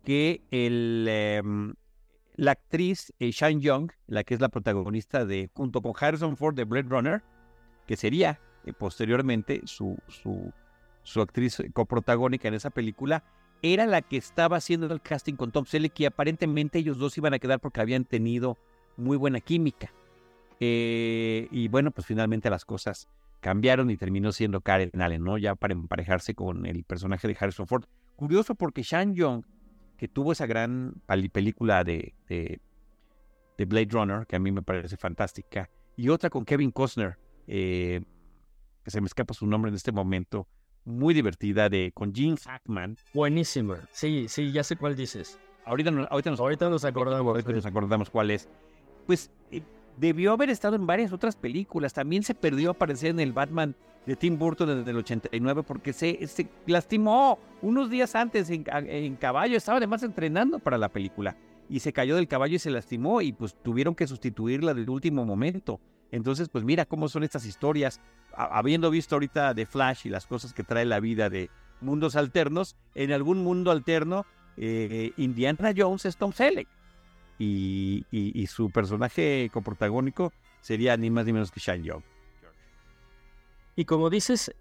que 0.04 0.42
el 0.52 1.08
em, 1.10 1.74
la 2.36 2.52
actriz 2.52 3.12
Shane 3.20 3.60
Young, 3.60 3.92
la 4.06 4.24
que 4.24 4.34
es 4.34 4.40
la 4.40 4.50
protagonista 4.50 5.26
de 5.26 5.50
junto 5.54 5.82
con 5.82 5.94
Harrison 6.00 6.38
Ford 6.38 6.56
de 6.56 6.64
Blade 6.64 6.88
Runner, 6.88 7.24
que 7.86 7.98
sería 7.98 8.40
posteriormente 8.74 9.62
su, 9.66 9.98
su, 10.08 11.22
actriz 11.22 11.62
coprotagónica 11.74 12.48
en 12.48 12.54
esa 12.54 12.70
película, 12.70 13.24
era 13.62 13.86
la 13.86 14.02
que 14.02 14.18
estaba 14.18 14.58
haciendo 14.58 14.92
el 14.94 15.02
casting 15.02 15.36
con 15.36 15.52
Tom 15.52 15.66
Selleck 15.66 16.00
y 16.00 16.06
aparentemente 16.06 16.80
ellos 16.80 16.98
dos 16.98 17.18
iban 17.18 17.34
a 17.34 17.40
quedar 17.40 17.60
porque 17.60 17.82
habían 17.82 18.06
tenido 18.06 18.58
muy 18.98 19.18
buena 19.18 19.40
química. 19.40 19.92
Eh, 20.60 21.48
y 21.52 21.68
bueno, 21.68 21.92
pues 21.92 22.08
finalmente 22.08 22.50
las 22.50 22.66
cosas 22.66 23.08
cambiaron 23.40 23.90
y 23.90 23.98
terminó 23.98 24.32
siendo 24.32 24.62
Karen 24.62 25.02
Allen, 25.02 25.24
¿no? 25.24 25.38
Ya 25.38 25.56
para 25.56 25.74
emparejarse 25.74 26.34
con 26.34 26.66
el 26.66 26.84
personaje 26.84 27.28
de 27.28 27.38
Harrison 27.40 27.68
Ford. 27.68 27.86
Curioso 28.16 28.56
porque 28.56 28.84
Sean 28.84 29.14
Young, 29.14 29.44
que 29.98 30.08
tuvo 30.08 30.32
esa 30.32 30.48
gran 30.48 31.02
película 31.32 31.84
de, 31.84 32.14
de, 32.28 32.60
de, 33.58 33.66
Blade 33.66 33.90
Runner, 33.92 34.26
que 34.26 34.36
a 34.36 34.40
mí 34.40 34.52
me 34.52 34.64
parece 34.64 34.98
fantástica, 34.98 35.70
y 35.96 36.10
otra 36.10 36.30
con 36.30 36.46
Kevin 36.46 36.72
Costner, 36.72 37.18
eh, 37.48 38.02
que 38.88 38.92
se 38.92 39.02
me 39.02 39.08
escapa 39.08 39.34
su 39.34 39.46
nombre 39.46 39.68
en 39.68 39.76
este 39.76 39.92
momento, 39.92 40.48
muy 40.86 41.14
divertida 41.14 41.68
de 41.68 41.92
con 41.94 42.16
Gene 42.16 42.38
Hackman. 42.38 42.96
Buenísima. 43.14 43.80
Sí, 43.92 44.28
sí, 44.30 44.54
ya 44.54 44.64
sé 44.64 44.78
cuál 44.78 44.96
dices. 44.96 45.38
Ahorita, 45.66 45.90
ahorita, 46.10 46.30
nos, 46.30 46.40
ahorita 46.40 46.70
nos 46.70 46.86
acordamos. 46.86 47.32
Ahorita 47.32 47.52
nos 47.52 47.66
acordamos 47.66 48.10
cuál 48.10 48.32
es. 48.32 48.48
Pues 49.06 49.30
eh, 49.52 49.62
debió 49.98 50.32
haber 50.32 50.50
estado 50.50 50.78
en 50.78 50.88
varias 50.88 51.12
otras 51.12 51.36
películas. 51.36 51.92
También 51.92 52.24
se 52.24 52.34
perdió 52.34 52.70
a 52.70 52.72
aparecer 52.72 53.10
en 53.10 53.20
el 53.20 53.34
Batman 53.34 53.76
de 54.06 54.16
Tim 54.16 54.40
Burton 54.40 54.70
desde 54.70 54.92
el 54.92 54.96
89 54.96 55.64
porque 55.64 55.92
se, 55.92 56.26
se 56.26 56.48
lastimó 56.66 57.40
unos 57.62 57.90
días 57.90 58.16
antes 58.16 58.50
en, 58.50 58.64
en, 58.72 59.18
caballo. 59.18 59.58
Estaba 59.58 59.80
además 59.80 60.02
entrenando 60.04 60.60
para 60.60 60.78
la 60.78 60.88
película 60.88 61.36
y 61.68 61.82
se 61.82 61.92
cayó 61.92 62.16
del 62.16 62.30
caballo 62.30 62.56
y 62.56 62.60
se 62.60 62.72
lastimó 62.72 63.22
y 63.22 63.34
pues 63.34 63.54
tuvieron 63.62 63.96
que 63.96 64.08
sustituirla 64.08 64.74
del 64.74 64.90
último 64.90 65.26
momento. 65.26 65.82
Entonces, 66.12 66.50
pues 66.50 66.64
mira 66.64 66.86
cómo 66.86 67.10
son 67.10 67.24
estas 67.24 67.46
historias. 67.46 68.02
Habiendo 68.34 68.90
visto 68.90 69.16
ahorita 69.16 69.54
de 69.54 69.66
Flash 69.66 70.06
y 70.06 70.10
las 70.10 70.28
cosas 70.28 70.54
que 70.54 70.64
trae 70.64 70.86
la 70.86 71.00
vida 71.00 71.30
de 71.30 71.50
mundos 71.82 72.16
alternos, 72.16 72.76
en 72.96 73.12
algún 73.12 73.44
mundo 73.44 73.72
alterno, 73.72 74.26
eh, 74.58 75.12
Indiana 75.18 75.74
Jones 75.76 76.06
es 76.06 76.18
Tom 76.18 76.32
Selleck. 76.32 76.68
Y, 77.40 78.48
su 78.48 78.72
personaje 78.72 79.50
coprotagónico 79.54 80.34
sería 80.62 80.98
ni 80.98 81.10
más 81.12 81.26
ni 81.26 81.34
menos 81.34 81.52
que 81.52 81.60
Shane 81.60 81.84
Young. 81.84 82.02
Y 83.76 83.86
como 83.86 84.10
dices, 84.10 84.56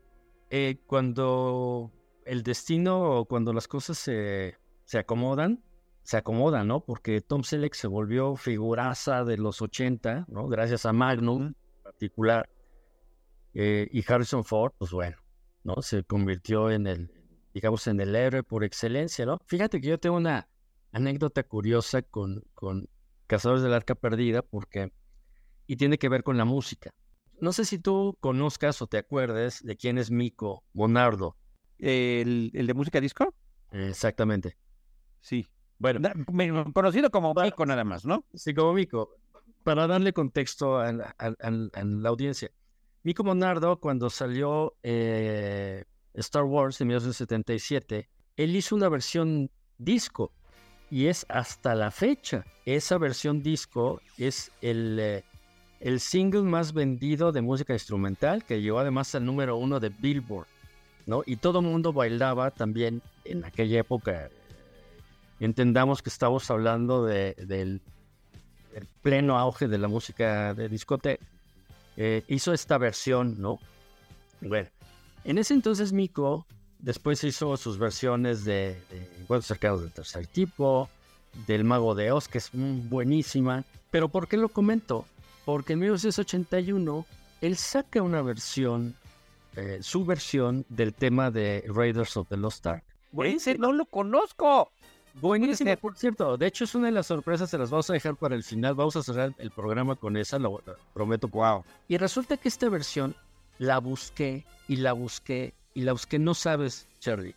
eh, 0.51 0.77
cuando 0.87 1.91
el 2.27 2.43
destino 2.43 3.01
o 3.01 3.25
cuando 3.25 3.53
las 3.55 3.67
cosas 3.67 3.97
se, 3.97 4.59
se 4.85 4.99
acomodan, 4.99 5.63
se 6.07 6.17
acomoda, 6.17 6.63
¿no? 6.63 6.85
Porque 6.85 7.21
Tom 7.21 7.43
Selleck 7.43 7.75
se 7.75 7.89
volvió 7.89 8.37
figuraza 8.37 9.25
de 9.25 9.37
los 9.39 9.61
80, 9.61 10.27
¿no? 10.29 10.47
Gracias 10.47 10.87
a 10.87 10.93
Magnum 10.93 11.47
en 11.47 11.57
particular. 11.83 12.49
Eh, 13.55 13.89
y 13.91 14.05
Harrison 14.07 14.45
Ford, 14.45 14.73
pues 14.79 14.93
bueno, 14.93 15.17
¿no? 15.65 15.83
Se 15.83 16.05
convirtió 16.05 16.71
en 16.71 16.87
el, 16.87 17.11
digamos, 17.53 17.89
en 17.89 17.99
el 18.01 18.15
héroe 18.15 18.45
por 18.45 18.63
excelencia, 18.63 19.27
¿no? 19.27 19.39
Fíjate 19.47 19.81
que 19.81 19.89
yo 19.89 19.99
tengo 19.99 20.17
una 20.17 20.49
anécdota 20.93 21.43
curiosa 21.43 22.03
con, 22.03 22.45
con 22.55 22.89
Cazadores 23.27 23.65
del 23.65 23.75
Arca 23.75 23.97
Perdida, 23.97 24.43
porque, 24.43 24.93
y 25.67 25.75
tiene 25.75 25.99
que 25.99 26.09
ver 26.09 26.23
con 26.23 26.37
la 26.37 26.45
música. 26.45 26.93
no 27.41 27.53
sé 27.53 27.65
si 27.65 27.81
tú 27.81 28.17
conozcas 28.21 28.81
o 28.81 28.87
te 28.87 28.99
acuerdes 28.99 29.61
de 29.65 29.77
quién 29.77 29.99
es 29.99 30.13
Mico 30.13 30.63
Monardo. 30.73 31.37
¿El, 31.79 32.53
el 32.55 32.67
de 32.69 32.75
música 32.75 33.01
disco? 33.01 33.35
Exactamente. 33.73 34.57
Sí. 35.21 35.49
Bueno, 35.79 36.01
Conocido 36.73 37.11
como 37.11 37.35
Mico 37.35 37.67
nada 37.67 37.85
más, 37.85 38.05
¿no? 38.05 38.25
sí, 38.35 38.55
como 38.55 38.73
Mico. 38.73 39.11
Para 39.63 39.87
darle 39.87 40.13
contexto 40.13 40.79
a 40.79 40.93
la, 40.93 41.15
a- 41.19 41.27
a- 41.27 41.81
a 41.81 41.85
la 41.85 42.09
audiencia. 42.09 42.51
Mico 43.03 43.25
Monardo, 43.25 43.79
cuando 43.79 44.11
salió 44.11 44.75
eh, 44.83 45.85
Star 46.15 46.45
Wars 46.45 46.81
en 46.81 46.89
1977, 46.89 48.09
él 48.37 48.57
hizo 48.57 48.75
una 48.77 48.89
versión 48.89 49.51
disco. 49.79 50.33
Y 50.89 51.07
es 51.07 51.27
hasta 51.29 51.75
la 51.75 51.91
fecha. 51.91 52.45
Esa 52.65 52.97
versión 52.99 53.43
disco 53.43 54.01
es 54.19 54.53
el, 54.63 54.99
eh, 55.01 55.25
el 55.81 55.99
single 55.99 56.43
más 56.43 56.73
vendido 56.73 57.33
de 57.33 57.43
música 57.43 57.73
instrumental, 57.73 58.45
que 58.45 58.63
llegó 58.63 58.79
además 58.79 59.13
al 59.17 59.25
número 59.25 59.57
uno 59.57 59.81
de 59.81 59.89
Billboard. 59.89 60.47
¿no? 61.07 61.23
Y 61.27 61.37
todo 61.37 61.59
el 61.61 61.67
mundo 61.67 61.93
bailaba 61.93 62.51
también 62.53 63.03
en 63.25 63.45
aquella 63.45 63.81
época. 63.81 64.29
Entendamos 65.41 66.03
que 66.03 66.09
estamos 66.11 66.51
hablando 66.51 67.05
de- 67.05 67.35
del, 67.35 67.81
del 68.73 68.87
pleno 69.03 69.39
auge 69.39 69.69
de 69.69 69.79
la 69.79 69.89
música 69.89 70.55
de 70.55 70.69
discoteca. 70.69 71.25
Eh, 71.97 72.25
hizo 72.29 72.53
esta 72.53 72.79
versión, 72.79 73.41
¿no? 73.41 73.59
Bueno, 74.41 74.69
en 75.25 75.39
ese 75.39 75.55
entonces 75.55 75.93
Miko 75.93 76.47
después 76.79 77.25
hizo 77.25 77.57
sus 77.57 77.79
versiones 77.79 78.45
de, 78.45 78.79
de 78.91 78.99
Encuentros 79.21 79.47
cercanos 79.47 79.81
del 79.81 79.93
tercer 79.93 80.27
tipo, 80.27 80.89
del 81.47 81.65
Mago 81.65 81.95
de 81.95 82.13
Oz, 82.13 82.29
que 82.29 82.39
es 82.39 82.51
mm, 82.53 82.89
buenísima. 82.89 83.65
Pero 83.91 84.09
¿por 84.09 84.29
qué 84.29 84.37
lo 84.37 84.49
comento? 84.51 85.07
Porque 85.45 85.73
en 85.75 85.81
1981 85.81 87.07
él 87.41 87.57
saca 87.57 88.03
una 88.03 88.21
versión, 88.23 88.95
eh, 89.57 89.79
su 89.81 90.05
versión 90.05 90.65
del 90.69 90.93
tema 90.93 91.31
de 91.31 91.65
Raiders 91.69 92.17
of 92.17 92.29
the 92.29 92.37
Lost 92.37 92.67
Ark. 92.67 92.85
Ese 93.25 93.57
no 93.57 93.73
lo 93.73 93.87
conozco. 93.87 94.71
Buenísimo, 95.21 95.71
ser. 95.71 95.79
por 95.79 95.97
cierto. 95.97 96.37
De 96.37 96.47
hecho, 96.47 96.65
es 96.65 96.75
una 96.75 96.87
de 96.87 96.93
las 96.93 97.07
sorpresas, 97.07 97.49
se 97.49 97.57
las 97.59 97.71
vamos 97.71 97.89
a 97.89 97.95
dejar 97.95 98.17
para 98.17 98.35
el 98.35 98.43
final. 98.43 98.75
Vamos 98.75 98.97
a 98.97 99.03
cerrar 99.03 99.35
el 99.39 99.51
programa 99.51 99.97
con 99.97 100.17
esa, 100.17 100.39
lo, 100.39 100.63
lo 100.67 100.77
prometo. 100.93 101.29
Wow. 101.29 101.65
Y 101.89 101.97
resulta 101.97 102.37
que 102.37 102.49
esta 102.49 102.69
versión 102.69 103.17
la 103.59 103.79
busqué 103.79 104.45
y 104.69 104.77
la 104.77 104.93
busqué 104.93 105.55
y 105.75 105.83
la 105.83 105.93
busqué. 105.93 106.19
No 106.19 106.35
sabes, 106.35 106.87
Charlie. 107.01 107.35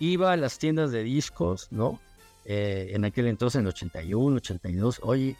Iba 0.00 0.32
a 0.32 0.36
las 0.36 0.58
tiendas 0.58 0.90
de 0.90 1.02
discos, 1.02 1.68
¿no? 1.70 2.00
Eh, 2.44 2.92
en 2.94 3.04
aquel 3.04 3.26
entonces, 3.26 3.60
en 3.60 3.66
81, 3.66 4.36
82. 4.36 5.00
Oye, 5.02 5.36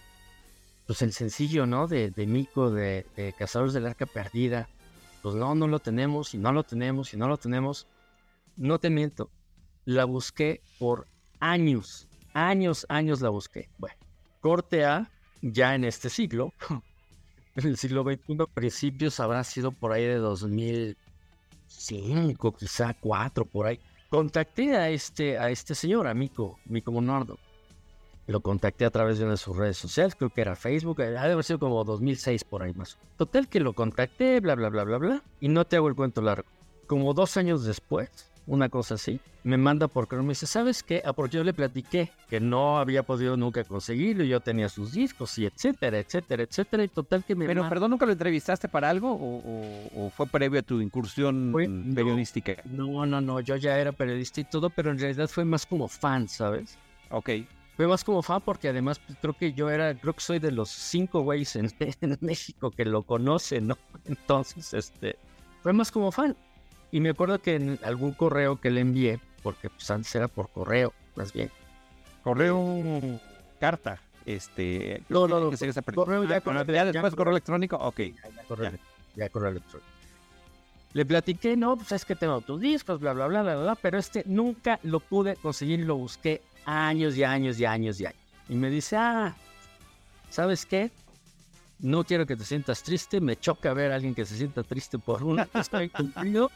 pues 0.86 1.00
el 1.00 1.12
sencillo, 1.12 1.64
¿no? 1.64 1.86
De, 1.86 2.10
de 2.10 2.26
Mico, 2.26 2.70
de, 2.70 3.06
de 3.16 3.32
Cazadores 3.32 3.72
del 3.72 3.86
Arca 3.86 4.04
Perdida. 4.04 4.68
Pues 5.22 5.34
no, 5.34 5.54
no 5.54 5.66
lo 5.66 5.78
tenemos 5.78 6.34
y 6.34 6.38
no 6.38 6.52
lo 6.52 6.64
tenemos 6.64 7.14
y 7.14 7.16
no 7.16 7.28
lo 7.28 7.38
tenemos. 7.38 7.86
No 8.56 8.78
te 8.78 8.90
miento. 8.90 9.30
La 9.84 10.04
busqué 10.04 10.60
por 10.78 11.06
años, 11.40 12.06
años, 12.34 12.86
años 12.88 13.20
la 13.20 13.30
busqué. 13.30 13.68
Bueno, 13.78 13.96
corte 14.40 14.84
A, 14.84 15.10
ya 15.42 15.74
en 15.74 15.82
este 15.84 16.08
siglo, 16.10 16.52
en 17.56 17.66
el 17.66 17.76
siglo 17.76 18.04
XXI, 18.04 18.36
principios 18.54 19.18
habrá 19.20 19.44
sido 19.44 19.70
por 19.72 19.92
ahí 19.92 20.04
de 20.04 20.16
2005, 20.16 22.56
quizá 22.56 22.94
4, 22.94 23.44
por 23.44 23.66
ahí. 23.66 23.78
Contacté 24.10 24.74
a 24.76 24.88
este, 24.88 25.36
a 25.38 25.50
este 25.50 25.74
señor, 25.74 26.06
a 26.06 26.14
Mico, 26.14 26.58
Mico 26.64 26.92
Monardo. 26.92 27.38
Lo 28.26 28.40
contacté 28.40 28.84
a 28.84 28.90
través 28.90 29.18
de 29.18 29.24
una 29.24 29.32
de 29.32 29.38
sus 29.38 29.56
redes 29.56 29.78
sociales, 29.78 30.14
creo 30.14 30.28
que 30.28 30.42
era 30.42 30.54
Facebook, 30.54 31.00
ha 31.00 31.08
de 31.08 31.18
haber 31.18 31.42
sido 31.44 31.58
como 31.58 31.82
2006 31.82 32.44
por 32.44 32.62
ahí 32.62 32.74
más. 32.74 32.98
Total 33.16 33.48
que 33.48 33.58
lo 33.58 33.72
contacté, 33.72 34.38
bla, 34.40 34.54
bla, 34.54 34.68
bla, 34.68 34.84
bla, 34.84 34.98
bla, 34.98 35.22
y 35.40 35.48
no 35.48 35.64
te 35.64 35.76
hago 35.76 35.88
el 35.88 35.94
cuento 35.94 36.20
largo. 36.20 36.46
Como 36.86 37.14
dos 37.14 37.38
años 37.38 37.64
después, 37.64 38.10
una 38.48 38.68
cosa 38.68 38.94
así, 38.94 39.20
me 39.44 39.56
manda 39.56 39.86
por 39.88 40.08
correo, 40.08 40.24
me 40.24 40.30
dice, 40.30 40.46
¿sabes 40.46 40.82
qué? 40.82 41.00
Ah, 41.04 41.12
porque 41.12 41.36
yo 41.36 41.44
le 41.44 41.52
platiqué 41.52 42.10
que 42.28 42.40
no 42.40 42.78
había 42.78 43.02
podido 43.04 43.36
nunca 43.36 43.62
conseguirlo, 43.62 44.24
yo 44.24 44.40
tenía 44.40 44.68
sus 44.68 44.92
discos 44.92 45.38
y 45.38 45.46
etcétera, 45.46 45.98
etcétera, 45.98 46.42
etcétera, 46.42 46.82
y 46.84 46.88
total 46.88 47.24
que 47.24 47.34
me 47.36 47.46
Pero, 47.46 47.60
manda- 47.62 47.68
perdón, 47.74 47.90
¿nunca 47.92 48.06
lo 48.06 48.12
entrevistaste 48.12 48.68
para 48.68 48.90
algo 48.90 49.12
o, 49.12 49.38
o- 49.38 50.06
o 50.06 50.10
fue 50.10 50.26
previo 50.26 50.58
a 50.60 50.62
tu 50.62 50.80
incursión 50.80 51.50
Fue- 51.52 51.68
periodística? 51.94 52.54
No, 52.64 53.06
no, 53.06 53.20
no, 53.20 53.40
yo 53.40 53.56
ya 53.56 53.78
era 53.78 53.92
periodista 53.92 54.40
y 54.40 54.44
todo, 54.44 54.70
pero 54.70 54.90
en 54.90 54.98
realidad 54.98 55.28
fue 55.28 55.44
más 55.44 55.64
como 55.66 55.86
fan, 55.88 56.26
¿sabes? 56.28 56.76
Ok. 57.10 57.30
Fue 57.76 57.86
más 57.86 58.02
como 58.02 58.22
fan 58.22 58.40
porque 58.44 58.68
además 58.68 58.98
pues, 58.98 59.16
creo 59.20 59.34
que 59.34 59.52
yo 59.52 59.70
era, 59.70 59.94
creo 59.94 60.12
que 60.12 60.20
soy 60.20 60.40
de 60.40 60.50
los 60.50 60.68
cinco 60.68 61.20
güeyes 61.20 61.54
en, 61.54 61.70
en 62.00 62.18
México 62.20 62.70
que 62.72 62.84
lo 62.84 63.04
conocen, 63.04 63.68
¿no? 63.68 63.78
Entonces, 64.04 64.74
este, 64.74 65.16
fue 65.62 65.72
más 65.72 65.92
como 65.92 66.10
fan. 66.10 66.34
Y 66.90 67.00
me 67.00 67.10
acuerdo 67.10 67.38
que 67.40 67.56
en 67.56 67.78
algún 67.82 68.12
correo 68.12 68.60
que 68.60 68.70
le 68.70 68.80
envié, 68.80 69.20
porque 69.42 69.68
pues 69.70 69.90
antes 69.90 70.14
era 70.14 70.28
por 70.28 70.48
correo, 70.50 70.92
más 71.16 71.32
bien. 71.32 71.50
Correo, 72.22 73.20
carta, 73.60 74.00
este... 74.26 75.02
No, 75.08 75.28
no, 75.28 75.38
no, 75.40 75.50
que 75.50 75.56
se 75.56 75.68
esa- 75.68 75.82
correo 75.82 76.24
ya 76.24 76.36
Ah, 76.36 76.40
con- 76.40 76.56
ya 76.56 76.64
ya 76.72 76.84
después 76.86 77.14
correo 77.14 77.32
electrónico, 77.32 77.76
ok. 77.76 77.98
Ya, 78.00 78.42
correo, 78.48 78.72
correo 79.32 79.50
electrónico. 79.50 79.90
Le 80.94 81.04
platiqué, 81.04 81.56
no, 81.56 81.76
pues 81.76 81.92
es 81.92 82.04
que 82.06 82.16
tengo 82.16 82.40
tus 82.40 82.60
discos, 82.60 82.98
bla, 82.98 83.12
bla, 83.12 83.26
bla, 83.28 83.42
bla, 83.42 83.56
bla, 83.56 83.74
pero 83.74 83.98
este 83.98 84.22
nunca 84.26 84.80
lo 84.82 85.00
pude 85.00 85.36
conseguir, 85.36 85.80
lo 85.80 85.96
busqué 85.96 86.40
años 86.64 87.14
y 87.16 87.24
años 87.24 87.58
y 87.60 87.66
años 87.66 88.00
y 88.00 88.06
años. 88.06 88.18
Y 88.48 88.54
me 88.54 88.70
dice, 88.70 88.96
ah, 88.96 89.36
¿sabes 90.30 90.64
qué? 90.64 90.90
No 91.78 92.04
quiero 92.04 92.26
que 92.26 92.36
te 92.36 92.44
sientas 92.44 92.82
triste, 92.82 93.20
me 93.20 93.36
choca 93.36 93.72
ver 93.74 93.92
a 93.92 93.96
alguien 93.96 94.14
que 94.14 94.24
se 94.24 94.36
sienta 94.36 94.62
triste 94.62 94.98
por 94.98 95.22
una 95.22 95.46
estoy 95.54 95.90
cumplido 95.90 96.50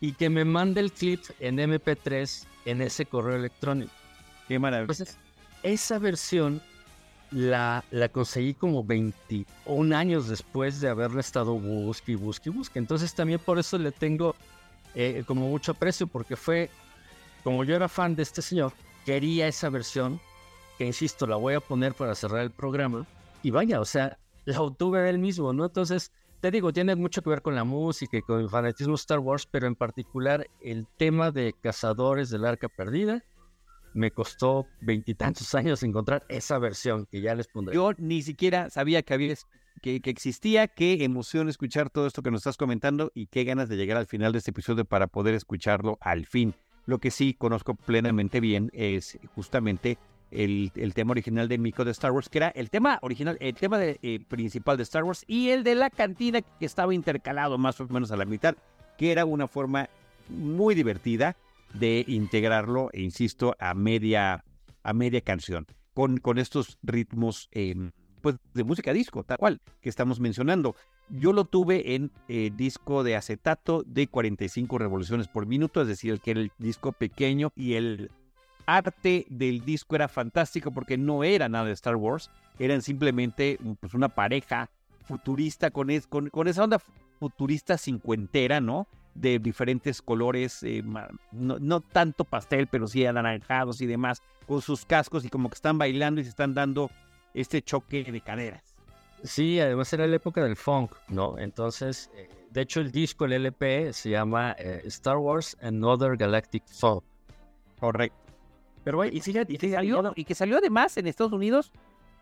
y 0.00 0.12
que 0.12 0.30
me 0.30 0.44
mande 0.44 0.80
el 0.80 0.92
clip 0.92 1.22
en 1.40 1.58
MP3 1.58 2.44
en 2.66 2.82
ese 2.82 3.06
correo 3.06 3.36
electrónico. 3.36 3.92
Qué 4.48 4.58
maravilla. 4.58 4.92
Entonces, 4.92 5.18
esa 5.62 5.98
versión 5.98 6.62
la, 7.30 7.84
la 7.90 8.08
conseguí 8.08 8.54
como 8.54 8.84
21 8.84 9.96
años 9.96 10.28
después 10.28 10.80
de 10.80 10.88
haberla 10.88 11.20
estado 11.20 11.58
busque 11.58 12.12
y 12.12 12.14
busque 12.14 12.50
y 12.50 12.52
busque. 12.52 12.78
Entonces 12.78 13.14
también 13.14 13.40
por 13.40 13.58
eso 13.58 13.78
le 13.78 13.92
tengo 13.92 14.34
eh, 14.98 15.24
como 15.26 15.48
mucho 15.48 15.72
aprecio, 15.72 16.06
porque 16.06 16.36
fue, 16.36 16.70
como 17.44 17.64
yo 17.64 17.76
era 17.76 17.86
fan 17.86 18.16
de 18.16 18.22
este 18.22 18.40
señor, 18.40 18.72
quería 19.04 19.46
esa 19.46 19.68
versión, 19.68 20.18
que 20.78 20.86
insisto, 20.86 21.26
la 21.26 21.36
voy 21.36 21.52
a 21.52 21.60
poner 21.60 21.92
para 21.92 22.14
cerrar 22.14 22.40
el 22.40 22.50
programa. 22.50 23.06
Y 23.42 23.50
vaya, 23.50 23.78
o 23.78 23.84
sea, 23.84 24.18
la 24.46 24.60
obtuve 24.62 25.08
él 25.10 25.18
mismo, 25.18 25.52
¿no? 25.52 25.66
Entonces, 25.66 26.12
te 26.46 26.52
digo, 26.52 26.72
tiene 26.72 26.94
mucho 26.94 27.22
que 27.22 27.30
ver 27.30 27.42
con 27.42 27.56
la 27.56 27.64
música 27.64 28.18
y 28.18 28.22
con 28.22 28.38
el 28.38 28.48
fanatismo 28.48 28.94
Star 28.94 29.18
Wars, 29.18 29.48
pero 29.50 29.66
en 29.66 29.74
particular 29.74 30.46
el 30.62 30.86
tema 30.96 31.32
de 31.32 31.52
Cazadores 31.60 32.30
del 32.30 32.44
Arca 32.44 32.68
Perdida 32.68 33.24
me 33.94 34.12
costó 34.12 34.64
veintitantos 34.80 35.52
años 35.56 35.82
encontrar 35.82 36.24
esa 36.28 36.60
versión 36.60 37.06
que 37.06 37.20
ya 37.20 37.34
les 37.34 37.48
pondré. 37.48 37.74
Yo 37.74 37.94
ni 37.98 38.22
siquiera 38.22 38.70
sabía 38.70 39.02
que 39.02 39.14
había 39.14 39.34
que, 39.82 40.00
que 40.00 40.10
existía. 40.10 40.68
Qué 40.68 41.02
emoción 41.02 41.48
escuchar 41.48 41.90
todo 41.90 42.06
esto 42.06 42.22
que 42.22 42.30
nos 42.30 42.42
estás 42.42 42.56
comentando 42.56 43.10
y 43.12 43.26
qué 43.26 43.42
ganas 43.42 43.68
de 43.68 43.76
llegar 43.76 43.96
al 43.96 44.06
final 44.06 44.30
de 44.30 44.38
este 44.38 44.52
episodio 44.52 44.84
para 44.84 45.08
poder 45.08 45.34
escucharlo 45.34 45.98
al 46.00 46.26
fin. 46.26 46.54
Lo 46.84 46.98
que 46.98 47.10
sí 47.10 47.34
conozco 47.34 47.74
plenamente 47.74 48.38
bien 48.38 48.70
es 48.72 49.18
justamente 49.34 49.98
el, 50.30 50.72
tema 50.94 51.12
original 51.12 51.48
de 51.48 51.58
Miko 51.58 51.84
de 51.84 51.92
Star 51.92 52.12
Wars, 52.12 52.28
que 52.28 52.38
era 52.38 52.48
el 52.48 52.70
tema 52.70 52.98
original, 53.02 53.36
el 53.40 53.54
tema 53.54 53.78
eh, 53.82 54.20
principal 54.28 54.76
de 54.76 54.82
Star 54.82 55.04
Wars 55.04 55.24
y 55.26 55.50
el 55.50 55.64
de 55.64 55.74
la 55.74 55.90
cantina 55.90 56.42
que 56.42 56.66
estaba 56.66 56.94
intercalado 56.94 57.58
más 57.58 57.80
o 57.80 57.88
menos 57.88 58.10
a 58.10 58.16
la 58.16 58.24
mitad, 58.24 58.56
que 58.98 59.12
era 59.12 59.24
una 59.24 59.48
forma 59.48 59.88
muy 60.28 60.74
divertida 60.74 61.36
de 61.74 62.04
integrarlo, 62.08 62.90
e 62.92 63.02
insisto, 63.02 63.54
a 63.58 63.74
media, 63.74 64.44
a 64.82 64.92
media 64.92 65.20
canción, 65.20 65.66
con, 65.94 66.18
con 66.18 66.38
estos 66.38 66.78
ritmos 66.82 67.48
eh, 67.52 67.90
pues, 68.22 68.36
de 68.54 68.64
música 68.64 68.92
disco, 68.92 69.24
tal 69.24 69.38
cual, 69.38 69.60
que 69.80 69.88
estamos 69.88 70.20
mencionando. 70.20 70.74
Yo 71.08 71.32
lo 71.32 71.44
tuve 71.44 71.94
en 71.94 72.10
eh, 72.28 72.50
disco 72.52 73.04
de 73.04 73.14
acetato 73.14 73.84
de 73.86 74.08
45 74.08 74.78
revoluciones 74.78 75.28
por 75.28 75.46
minuto, 75.46 75.80
es 75.80 75.88
decir, 75.88 76.10
el 76.12 76.20
que 76.20 76.32
era 76.32 76.40
el 76.40 76.50
disco 76.58 76.90
pequeño 76.90 77.52
y 77.54 77.74
el 77.74 78.10
arte 78.66 79.26
del 79.28 79.64
disco 79.64 79.96
era 79.96 80.08
fantástico 80.08 80.70
porque 80.70 80.98
no 80.98 81.24
era 81.24 81.48
nada 81.48 81.66
de 81.66 81.72
Star 81.72 81.96
Wars, 81.96 82.30
eran 82.58 82.82
simplemente 82.82 83.58
pues, 83.80 83.94
una 83.94 84.08
pareja 84.08 84.70
futurista 85.04 85.70
con, 85.70 85.90
es, 85.90 86.06
con, 86.06 86.28
con 86.30 86.48
esa 86.48 86.64
onda 86.64 86.80
futurista 87.18 87.78
cincuentera, 87.78 88.60
¿no? 88.60 88.86
de 89.20 89.38
diferentes 89.38 90.02
colores, 90.02 90.62
eh, 90.62 90.82
no, 91.32 91.58
no, 91.58 91.80
tanto 91.80 92.24
pastel, 92.24 92.66
pero 92.66 92.86
sí 92.86 93.04
anaranjados 93.06 93.80
y 93.80 93.86
demás, 93.86 94.22
con 94.46 94.60
sus 94.60 94.84
cascos 94.84 95.24
y 95.24 95.28
como 95.28 95.48
que 95.48 95.54
están 95.54 95.78
bailando 95.78 96.20
y 96.20 96.24
se 96.24 96.30
están 96.30 96.54
dando 96.54 96.90
este 97.34 97.62
choque 97.62 98.04
de 98.04 98.20
caderas. 98.20 98.74
Sí, 99.22 99.58
además 99.58 99.92
era 99.92 100.06
la 100.06 100.16
época 100.16 100.44
del 100.44 100.56
funk, 100.56 100.92
¿no? 101.08 101.38
Entonces, 101.38 102.10
eh, 102.14 102.28
de 102.50 102.60
hecho 102.60 102.80
el 102.80 102.92
disco, 102.92 103.24
el 103.24 103.32
LP, 103.32 103.92
se 103.92 104.10
llama 104.10 104.54
eh, 104.58 104.82
Star 104.84 105.16
Wars 105.16 105.56
Another 105.62 106.16
Galactic 106.16 106.64
Funk. 106.66 107.02
Correcto. 107.80 108.25
Pero 108.86 108.98
bueno, 108.98 109.12
y 109.12 109.20
fíjate, 109.20 109.52
y, 109.52 109.58
que 109.58 109.72
salió, 109.72 110.12
y 110.14 110.24
que 110.24 110.36
salió 110.36 110.58
además 110.58 110.96
en 110.96 111.08
Estados 111.08 111.32
Unidos 111.32 111.72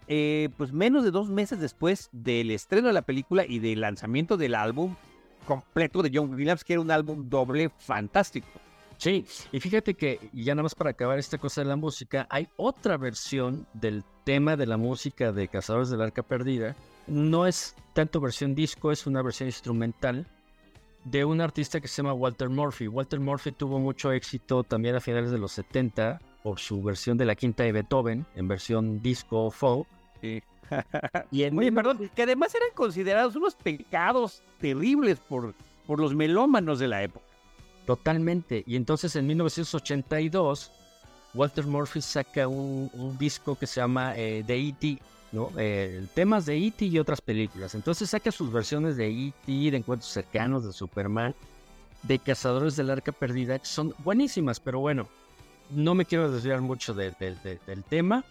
eh, 0.08 0.48
pues 0.56 0.72
menos 0.72 1.04
de 1.04 1.10
dos 1.10 1.28
meses 1.28 1.60
después 1.60 2.08
del 2.10 2.50
estreno 2.50 2.86
de 2.86 2.94
la 2.94 3.02
película 3.02 3.44
y 3.46 3.58
del 3.58 3.82
lanzamiento 3.82 4.38
del 4.38 4.54
álbum 4.54 4.96
completo 5.44 6.02
de 6.02 6.10
John 6.10 6.32
Williams, 6.32 6.64
que 6.64 6.72
era 6.72 6.80
un 6.80 6.90
álbum 6.90 7.28
doble 7.28 7.70
fantástico. 7.76 8.48
Sí, 8.96 9.26
y 9.52 9.60
fíjate 9.60 9.92
que, 9.92 10.30
ya 10.32 10.54
nada 10.54 10.62
más 10.62 10.74
para 10.74 10.88
acabar 10.88 11.18
esta 11.18 11.36
cosa 11.36 11.60
de 11.60 11.66
la 11.66 11.76
música, 11.76 12.26
hay 12.30 12.48
otra 12.56 12.96
versión 12.96 13.66
del 13.74 14.02
tema 14.24 14.56
de 14.56 14.64
la 14.64 14.78
música 14.78 15.32
de 15.32 15.48
Cazadores 15.48 15.90
del 15.90 16.00
Arca 16.00 16.22
Perdida. 16.22 16.74
No 17.06 17.46
es 17.46 17.74
tanto 17.92 18.22
versión 18.22 18.54
disco, 18.54 18.90
es 18.90 19.06
una 19.06 19.20
versión 19.20 19.50
instrumental 19.50 20.26
de 21.04 21.26
un 21.26 21.42
artista 21.42 21.78
que 21.78 21.88
se 21.88 21.96
llama 22.00 22.14
Walter 22.14 22.48
Murphy. 22.48 22.88
Walter 22.88 23.20
Murphy 23.20 23.52
tuvo 23.52 23.78
mucho 23.78 24.12
éxito 24.12 24.64
también 24.64 24.94
a 24.96 25.00
finales 25.00 25.30
de 25.30 25.36
los 25.36 25.52
70 25.52 26.22
por 26.44 26.60
su 26.60 26.82
versión 26.82 27.16
de 27.16 27.24
la 27.24 27.34
quinta 27.34 27.62
de 27.62 27.72
Beethoven, 27.72 28.26
en 28.36 28.46
versión 28.46 29.00
disco 29.00 29.50
folk. 29.50 29.88
Sí. 30.20 30.42
y 31.30 31.44
en 31.44 31.58
Oye, 31.58 31.72
perdón, 31.72 32.10
que 32.14 32.22
además 32.22 32.54
eran 32.54 32.68
considerados 32.74 33.34
unos 33.34 33.54
pecados 33.54 34.42
terribles 34.60 35.18
por, 35.20 35.54
por 35.86 35.98
los 35.98 36.14
melómanos 36.14 36.78
de 36.78 36.88
la 36.88 37.02
época. 37.02 37.24
Totalmente. 37.86 38.62
Y 38.66 38.76
entonces 38.76 39.16
en 39.16 39.26
1982, 39.26 40.70
Walter 41.32 41.66
Murphy 41.66 42.02
saca 42.02 42.46
un, 42.46 42.90
disco 43.18 43.56
que 43.56 43.66
se 43.66 43.80
llama 43.80 44.12
eh, 44.14 44.44
The 44.46 44.68
E.T., 44.68 44.98
¿no? 45.32 45.50
Eh, 45.56 46.04
temas 46.12 46.44
de 46.44 46.58
E.T. 46.58 46.84
y 46.84 46.98
otras 46.98 47.22
películas. 47.22 47.74
Entonces 47.74 48.10
saca 48.10 48.30
sus 48.30 48.52
versiones 48.52 48.98
de 48.98 49.08
E.T., 49.08 49.70
de 49.70 49.78
Encuentros 49.78 50.12
Cercanos, 50.12 50.66
de 50.66 50.74
Superman, 50.74 51.34
de 52.02 52.18
Cazadores 52.18 52.76
del 52.76 52.90
Arca 52.90 53.12
Perdida, 53.12 53.58
que 53.58 53.64
son 53.64 53.94
buenísimas, 54.04 54.60
pero 54.60 54.80
bueno, 54.80 55.08
no 55.70 55.94
me 55.94 56.04
quiero 56.04 56.30
desviar 56.30 56.60
mucho 56.60 56.94
del 56.94 57.14
tema. 57.88 58.24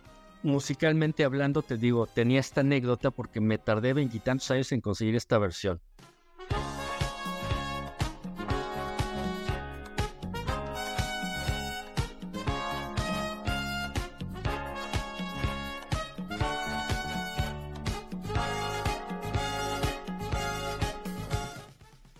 Musicalmente 0.43 1.23
hablando, 1.23 1.61
te 1.61 1.77
digo, 1.77 2.05
tenía 2.07 2.39
esta 2.39 2.61
anécdota 2.61 3.11
porque 3.11 3.39
me 3.39 3.57
tardé 3.57 3.93
veintitantos 3.93 4.51
años 4.51 4.71
en 4.71 4.81
conseguir 4.81 5.15
esta 5.15 5.37
versión. 5.37 5.79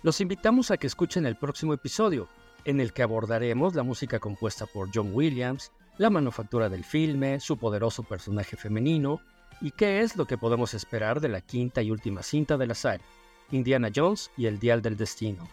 Los 0.02 0.20
invitamos 0.20 0.70
a 0.70 0.76
que 0.76 0.86
escuchen 0.86 1.24
el 1.24 1.36
próximo 1.36 1.72
episodio, 1.72 2.28
en 2.64 2.80
el 2.80 2.92
que 2.92 3.02
abordaremos 3.02 3.74
la 3.74 3.82
música 3.82 4.18
compuesta 4.18 4.66
por 4.66 4.90
John 4.92 5.10
Williams, 5.12 5.72
la 5.98 6.10
manufactura 6.10 6.68
del 6.68 6.84
filme, 6.84 7.40
su 7.40 7.56
poderoso 7.56 8.02
personaje 8.02 8.56
femenino 8.56 9.20
y 9.60 9.70
qué 9.70 10.00
es 10.00 10.16
lo 10.16 10.26
que 10.26 10.38
podemos 10.38 10.74
esperar 10.74 11.20
de 11.20 11.28
la 11.28 11.40
quinta 11.40 11.82
y 11.82 11.90
última 11.90 12.22
cinta 12.22 12.56
de 12.56 12.66
la 12.66 12.74
saga, 12.74 13.04
Indiana 13.50 13.90
Jones 13.94 14.30
y 14.36 14.46
el 14.46 14.58
Dial 14.58 14.82
del 14.82 14.96
Destino. 14.96 15.48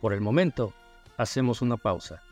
Por 0.00 0.12
el 0.12 0.20
momento, 0.20 0.74
hacemos 1.16 1.62
una 1.62 1.76
pausa. 1.76 2.22